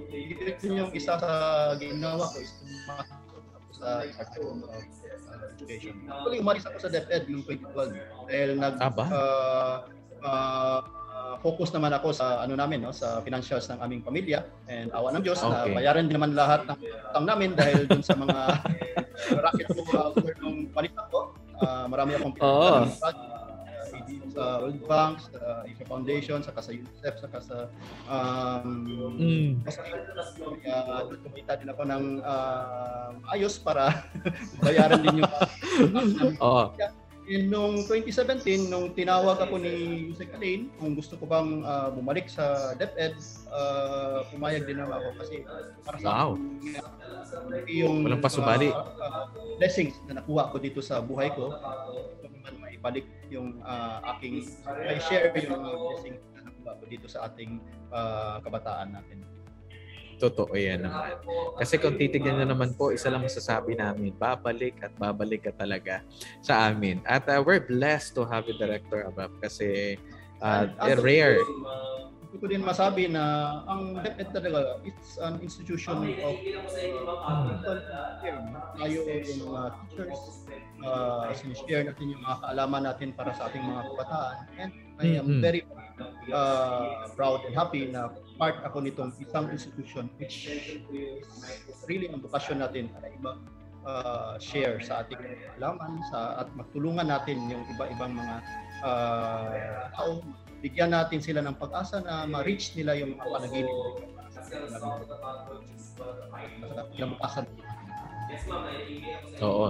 yun 0.63 0.87
yung 0.87 0.93
isa 0.95 1.19
sa 1.19 1.31
ginawa 1.79 2.25
ko 2.29 2.39
is 2.39 2.53
ako 2.89 3.39
sa 3.73 4.03
uh, 4.03 5.51
Education. 5.53 5.95
Actually, 6.09 6.39
umalis 6.41 6.65
ako 6.67 6.77
sa 6.81 6.89
DepEd 6.91 7.29
noong 7.29 7.45
2012 7.47 8.31
dahil 8.31 8.51
nag 8.59 8.75
uh, 8.81 9.77
uh, 10.23 10.81
focus 11.43 11.75
naman 11.75 11.93
ako 11.95 12.15
sa 12.15 12.47
ano 12.47 12.55
namin 12.55 12.83
no 12.83 12.95
sa 12.95 13.19
financials 13.21 13.67
ng 13.69 13.79
aming 13.83 14.01
pamilya 14.01 14.47
and 14.71 14.95
awa 14.95 15.11
ng 15.13 15.23
Diyos 15.23 15.43
na 15.43 15.67
Okay. 15.67 15.75
bayaran 15.75 16.07
din 16.07 16.17
naman 16.17 16.33
lahat 16.39 16.67
ng 16.67 16.79
utang 16.79 17.27
namin 17.27 17.51
dahil 17.53 17.85
dun 17.87 18.03
sa 18.03 18.15
mga 18.15 18.41
racket 19.45 19.69
ko 19.71 19.83
uh, 19.93 20.11
nung 20.41 20.71
panita 20.71 21.03
ko 21.11 21.35
uh, 21.61 21.85
marami 21.91 22.17
akong 22.17 22.35
pinagdaanan 22.37 22.93
project, 23.93 24.25
uh, 24.25 24.31
sa 24.33 24.45
World 24.65 24.83
Bank, 24.89 25.15
sa 25.21 25.39
Asia 25.69 25.87
Foundation, 25.87 26.39
saka 26.41 26.61
sa 26.65 26.71
UNICEF, 26.73 27.15
saka 27.21 27.39
sa 27.45 27.57
um, 28.09 28.71
Mm. 29.13 29.61
Kaya 29.63 30.79
uh, 31.05 31.13
kumita 31.21 31.53
din 31.61 31.69
ako 31.69 31.83
ng 31.85 32.05
uh, 32.25 33.13
ayos 33.37 33.61
para 33.61 34.09
bayaran 34.65 35.05
din 35.05 35.21
yung 35.21 35.33
Oo. 36.45 36.73
And 37.23 37.47
nung 37.49 37.87
2017, 37.87 38.67
nung 38.67 38.91
tinawag 38.93 39.39
ako 39.39 39.55
ni 39.57 39.71
Yusek 40.11 40.35
Alain, 40.35 40.67
kung 40.75 40.93
gusto 40.93 41.15
ko 41.15 41.25
bang 41.25 41.63
ah, 41.63 41.87
bumalik 41.89 42.27
sa 42.27 42.75
DepEd, 42.75 43.15
uh, 43.47 44.27
pumayag 44.27 44.67
din 44.67 44.75
naman 44.77 44.99
ako 44.99 45.09
kasi 45.23 45.47
para 45.81 45.97
sa 45.97 46.07
Wow. 46.11 46.31
akin, 46.35 46.43
yung 47.71 48.03
Walang 48.03 48.19
pasubali. 48.21 48.69
ah, 48.69 48.91
ah, 48.99 49.25
blessings 49.55 49.95
na 50.05 50.19
nakuha 50.19 50.51
ko 50.51 50.59
dito 50.59 50.83
sa 50.83 50.99
buhay 50.99 51.31
ko, 51.31 51.55
gusto 51.55 52.19
ko 52.19 52.27
naman 52.29 52.53
maibalik 52.59 53.07
yung 53.31 53.55
ah, 53.63 54.03
aking, 54.13 54.43
may 54.83 54.99
share 54.99 55.31
yung 55.33 55.55
mga 55.55 55.69
blessings 55.79 56.21
na 56.35 56.41
nakuha 56.43 56.71
ko 56.75 56.85
dito 56.87 57.07
sa 57.07 57.31
ating 57.31 57.63
ah, 57.95 58.43
kabataan 58.43 58.99
natin. 58.99 59.23
Totoo 60.23 60.55
yan 60.55 60.87
naman. 60.87 61.19
Kasi 61.59 61.83
kung 61.83 61.99
titignan 61.99 62.39
nyo 62.39 62.55
naman 62.55 62.79
po, 62.79 62.95
isa 62.95 63.11
lang 63.11 63.27
masasabi 63.27 63.75
namin, 63.75 64.15
babalik 64.15 64.79
at 64.79 64.95
babalik 64.95 65.51
ka 65.51 65.53
talaga 65.59 66.07
sa 66.39 66.71
amin. 66.71 67.03
At 67.03 67.27
uh, 67.27 67.43
we're 67.43 67.67
blessed 67.67 68.15
to 68.15 68.23
have 68.31 68.47
you, 68.47 68.55
Director 68.55 69.03
Abab, 69.03 69.35
kasi 69.43 69.99
uh, 70.39 70.71
rare. 71.03 71.43
Gusto 72.33 72.49
ko 72.49 72.49
din 72.49 72.65
masabi 72.65 73.13
na 73.13 73.61
ang 73.69 74.01
DepEd 74.01 74.33
talaga, 74.33 74.81
it's 74.89 75.21
an 75.21 75.37
institution 75.45 76.01
of 76.01 76.33
uh, 76.33 77.45
people 77.45 77.77
here. 78.25 78.41
Tayo 78.81 78.99
yung 79.05 79.53
mga 79.53 79.63
teachers, 79.77 80.23
uh, 80.81 81.29
sinishare 81.37 81.85
natin 81.85 82.17
yung 82.17 82.25
mga 82.25 82.37
kaalaman 82.41 82.89
natin 82.89 83.13
para 83.13 83.37
sa 83.37 83.53
ating 83.53 83.61
mga 83.61 83.85
kabataan. 83.85 84.37
And 84.57 84.73
I 84.97 85.21
am 85.21 85.29
Mm-mm. 85.29 85.45
very 85.45 85.61
uh, 86.33 87.05
proud 87.13 87.45
and 87.45 87.53
happy 87.53 87.93
na 87.93 88.09
part 88.41 88.65
ako 88.65 88.81
nitong 88.81 89.13
isang 89.21 89.53
institution 89.53 90.09
which 90.17 90.49
is 90.49 90.81
really 91.85 92.09
ang 92.09 92.25
bukasyon 92.25 92.65
natin 92.65 92.89
para 92.97 93.13
iba 93.13 93.37
uh, 93.85 94.41
share 94.41 94.81
sa 94.81 95.05
ating 95.05 95.21
kaalaman 95.21 96.01
sa 96.09 96.41
at 96.41 96.49
magtulungan 96.57 97.13
natin 97.13 97.45
yung 97.45 97.61
iba-ibang 97.77 98.17
mga 98.17 98.37
uh, 98.81 99.93
tao 99.93 100.25
bigyan 100.63 100.95
natin 100.95 101.19
sila 101.19 101.43
ng 101.43 101.59
pag-asa 101.59 101.99
na 102.01 102.23
ma-reach 102.25 102.73
nila 102.79 102.95
yung 102.95 103.19
mga 103.19 103.27
panaginip 103.27 103.75
nila. 103.75 104.01
Kinabukasan. 106.95 107.45
Oo. 109.43 109.69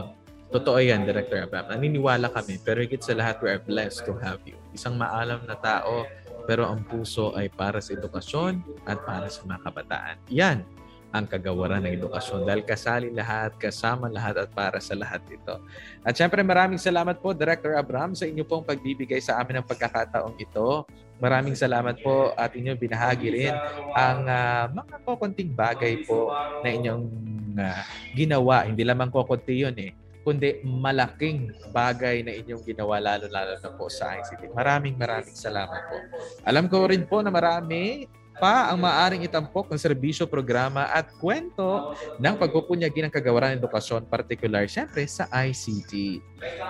Totoo 0.52 0.78
yan, 0.84 1.08
Director 1.08 1.48
Abab. 1.48 1.72
Naniniwala 1.72 2.28
kami, 2.28 2.60
pero 2.60 2.84
higit 2.84 3.00
sa 3.00 3.16
lahat, 3.16 3.40
we 3.40 3.48
are 3.48 3.62
blessed 3.64 4.04
to 4.04 4.12
have 4.20 4.44
you. 4.44 4.52
Isang 4.76 5.00
maalam 5.00 5.40
na 5.48 5.56
tao, 5.56 6.04
pero 6.44 6.68
ang 6.68 6.84
puso 6.84 7.32
ay 7.32 7.48
para 7.48 7.80
sa 7.80 7.96
edukasyon 7.96 8.60
at 8.84 9.00
para 9.08 9.32
sa 9.32 9.40
mga 9.48 9.64
kabataan. 9.64 10.16
Yan 10.28 10.60
ang 11.12 11.28
kagawaran 11.28 11.84
ng 11.84 11.92
edukasyon 12.00 12.48
dahil 12.48 12.64
kasali 12.64 13.12
lahat, 13.12 13.52
kasama 13.60 14.08
lahat 14.08 14.40
at 14.40 14.48
para 14.50 14.80
sa 14.80 14.96
lahat 14.96 15.20
ito. 15.28 15.60
At 16.00 16.16
syempre 16.16 16.40
maraming 16.40 16.80
salamat 16.80 17.20
po 17.20 17.36
Director 17.36 17.76
Abram 17.76 18.16
sa 18.16 18.24
inyo 18.24 18.42
pong 18.48 18.64
pagbibigay 18.64 19.20
sa 19.20 19.36
amin 19.36 19.60
ng 19.60 19.68
pagkakataong 19.68 20.40
ito. 20.40 20.88
Maraming 21.20 21.54
salamat 21.54 22.00
po 22.00 22.32
at 22.34 22.56
inyo 22.56 22.72
binahagi 22.74 23.28
rin 23.28 23.54
ang 23.92 24.24
ah, 24.26 24.66
mga 24.72 24.96
kukunting 25.04 25.52
bagay 25.52 26.02
po 26.08 26.32
na 26.64 26.68
inyong 26.72 27.04
ah, 27.60 27.84
ginawa. 28.16 28.64
Hindi 28.64 28.82
lamang 28.82 29.12
kukunti 29.12 29.54
yun 29.54 29.76
eh 29.76 29.92
kundi 30.22 30.62
malaking 30.62 31.50
bagay 31.74 32.22
na 32.22 32.30
inyong 32.30 32.62
ginawa 32.62 33.02
lalo-lalo 33.02 33.58
na 33.58 33.70
po 33.74 33.90
sa 33.90 34.14
ICT. 34.22 34.54
Maraming 34.54 34.94
maraming 34.94 35.34
salamat 35.34 35.82
po. 35.90 35.98
Alam 36.46 36.70
ko 36.70 36.86
rin 36.86 37.02
po 37.10 37.20
na 37.26 37.34
marami 37.34 38.06
pa 38.36 38.68
ang 38.72 38.82
maaring 38.82 39.24
itampok 39.24 39.70
ng 39.70 39.80
serbisyo, 39.80 40.26
programa 40.26 40.90
at 40.90 41.12
kwento 41.16 41.94
ng 42.18 42.34
pagpupunyagi 42.36 43.06
ng 43.06 43.12
kagawaran 43.12 43.54
ng 43.54 43.60
edukasyon, 43.62 44.08
particular 44.10 44.66
siyempre 44.66 45.06
sa 45.06 45.30
ICT. 45.30 46.18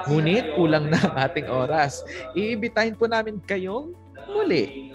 Ngunit 0.06 0.52
kulang 0.52 0.92
na 0.92 1.00
ang 1.00 1.16
ating 1.26 1.48
oras. 1.48 2.04
Iimbitahin 2.36 2.98
po 2.98 3.08
namin 3.08 3.40
kayong 3.40 3.96
muli. 4.28 4.91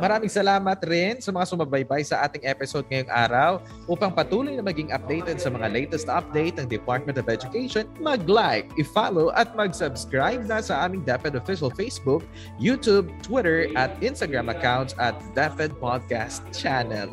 Maraming 0.00 0.30
salamat 0.32 0.78
rin 0.86 1.20
sa 1.20 1.34
mga 1.34 1.52
sumabaybay 1.52 2.06
sa 2.06 2.24
ating 2.24 2.44
episode 2.48 2.86
ngayong 2.88 3.12
araw 3.12 3.60
upang 3.90 4.12
patuloy 4.12 4.56
na 4.56 4.64
maging 4.64 4.92
updated 4.94 5.40
sa 5.42 5.52
mga 5.52 5.68
latest 5.72 6.08
update 6.08 6.56
ng 6.56 6.68
Department 6.70 7.20
of 7.20 7.28
Education, 7.28 7.88
mag-like, 8.00 8.68
i-follow 8.80 9.34
at 9.36 9.52
mag-subscribe 9.52 10.44
na 10.48 10.64
sa 10.64 10.86
aming 10.88 11.04
DepEd 11.04 11.36
official 11.36 11.68
Facebook, 11.72 12.24
YouTube, 12.56 13.10
Twitter 13.20 13.68
at 13.76 13.92
Instagram 14.00 14.48
accounts 14.48 14.96
at 14.96 15.16
DepEd 15.36 15.76
Podcast 15.76 16.44
Channel. 16.54 17.12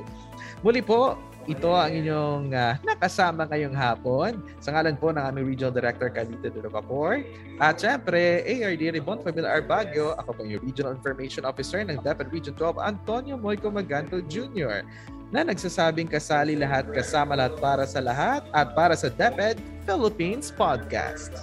Muli 0.63 0.83
po, 0.83 1.15
ito 1.49 1.73
ang 1.73 1.89
inyong 1.89 2.53
ah, 2.53 2.77
nakasama 2.85 3.49
ngayong 3.49 3.73
hapon. 3.73 4.38
Sa 4.62 4.69
ngalan 4.69 4.93
po 4.93 5.09
ng 5.09 5.25
aming 5.25 5.49
Regional 5.49 5.73
Director 5.73 6.13
Calito 6.13 6.45
de 6.45 6.69
Vapor. 6.69 7.25
At 7.57 7.81
syempre, 7.81 8.45
ARD 8.45 8.93
Rebon 8.93 9.17
Familia 9.25 9.49
Arbagio. 9.49 10.13
Ako 10.21 10.38
po 10.38 10.41
yung 10.45 10.62
Regional 10.62 10.93
Information 10.93 11.49
Officer 11.49 11.81
ng 11.81 11.97
DepEd 12.05 12.29
Region 12.29 12.53
12, 12.53 12.77
Antonio 12.85 13.33
Moico 13.33 13.73
Maganto 13.73 14.21
Jr. 14.29 14.85
na 15.33 15.41
nagsasabing 15.41 16.09
kasali 16.09 16.53
lahat, 16.53 16.89
kasama 16.93 17.33
lahat 17.33 17.57
para 17.57 17.83
sa 17.89 18.01
lahat 18.01 18.45
at 18.53 18.77
para 18.77 18.93
sa 18.93 19.09
DepEd 19.09 19.57
Philippines 19.89 20.53
Podcast. 20.53 21.33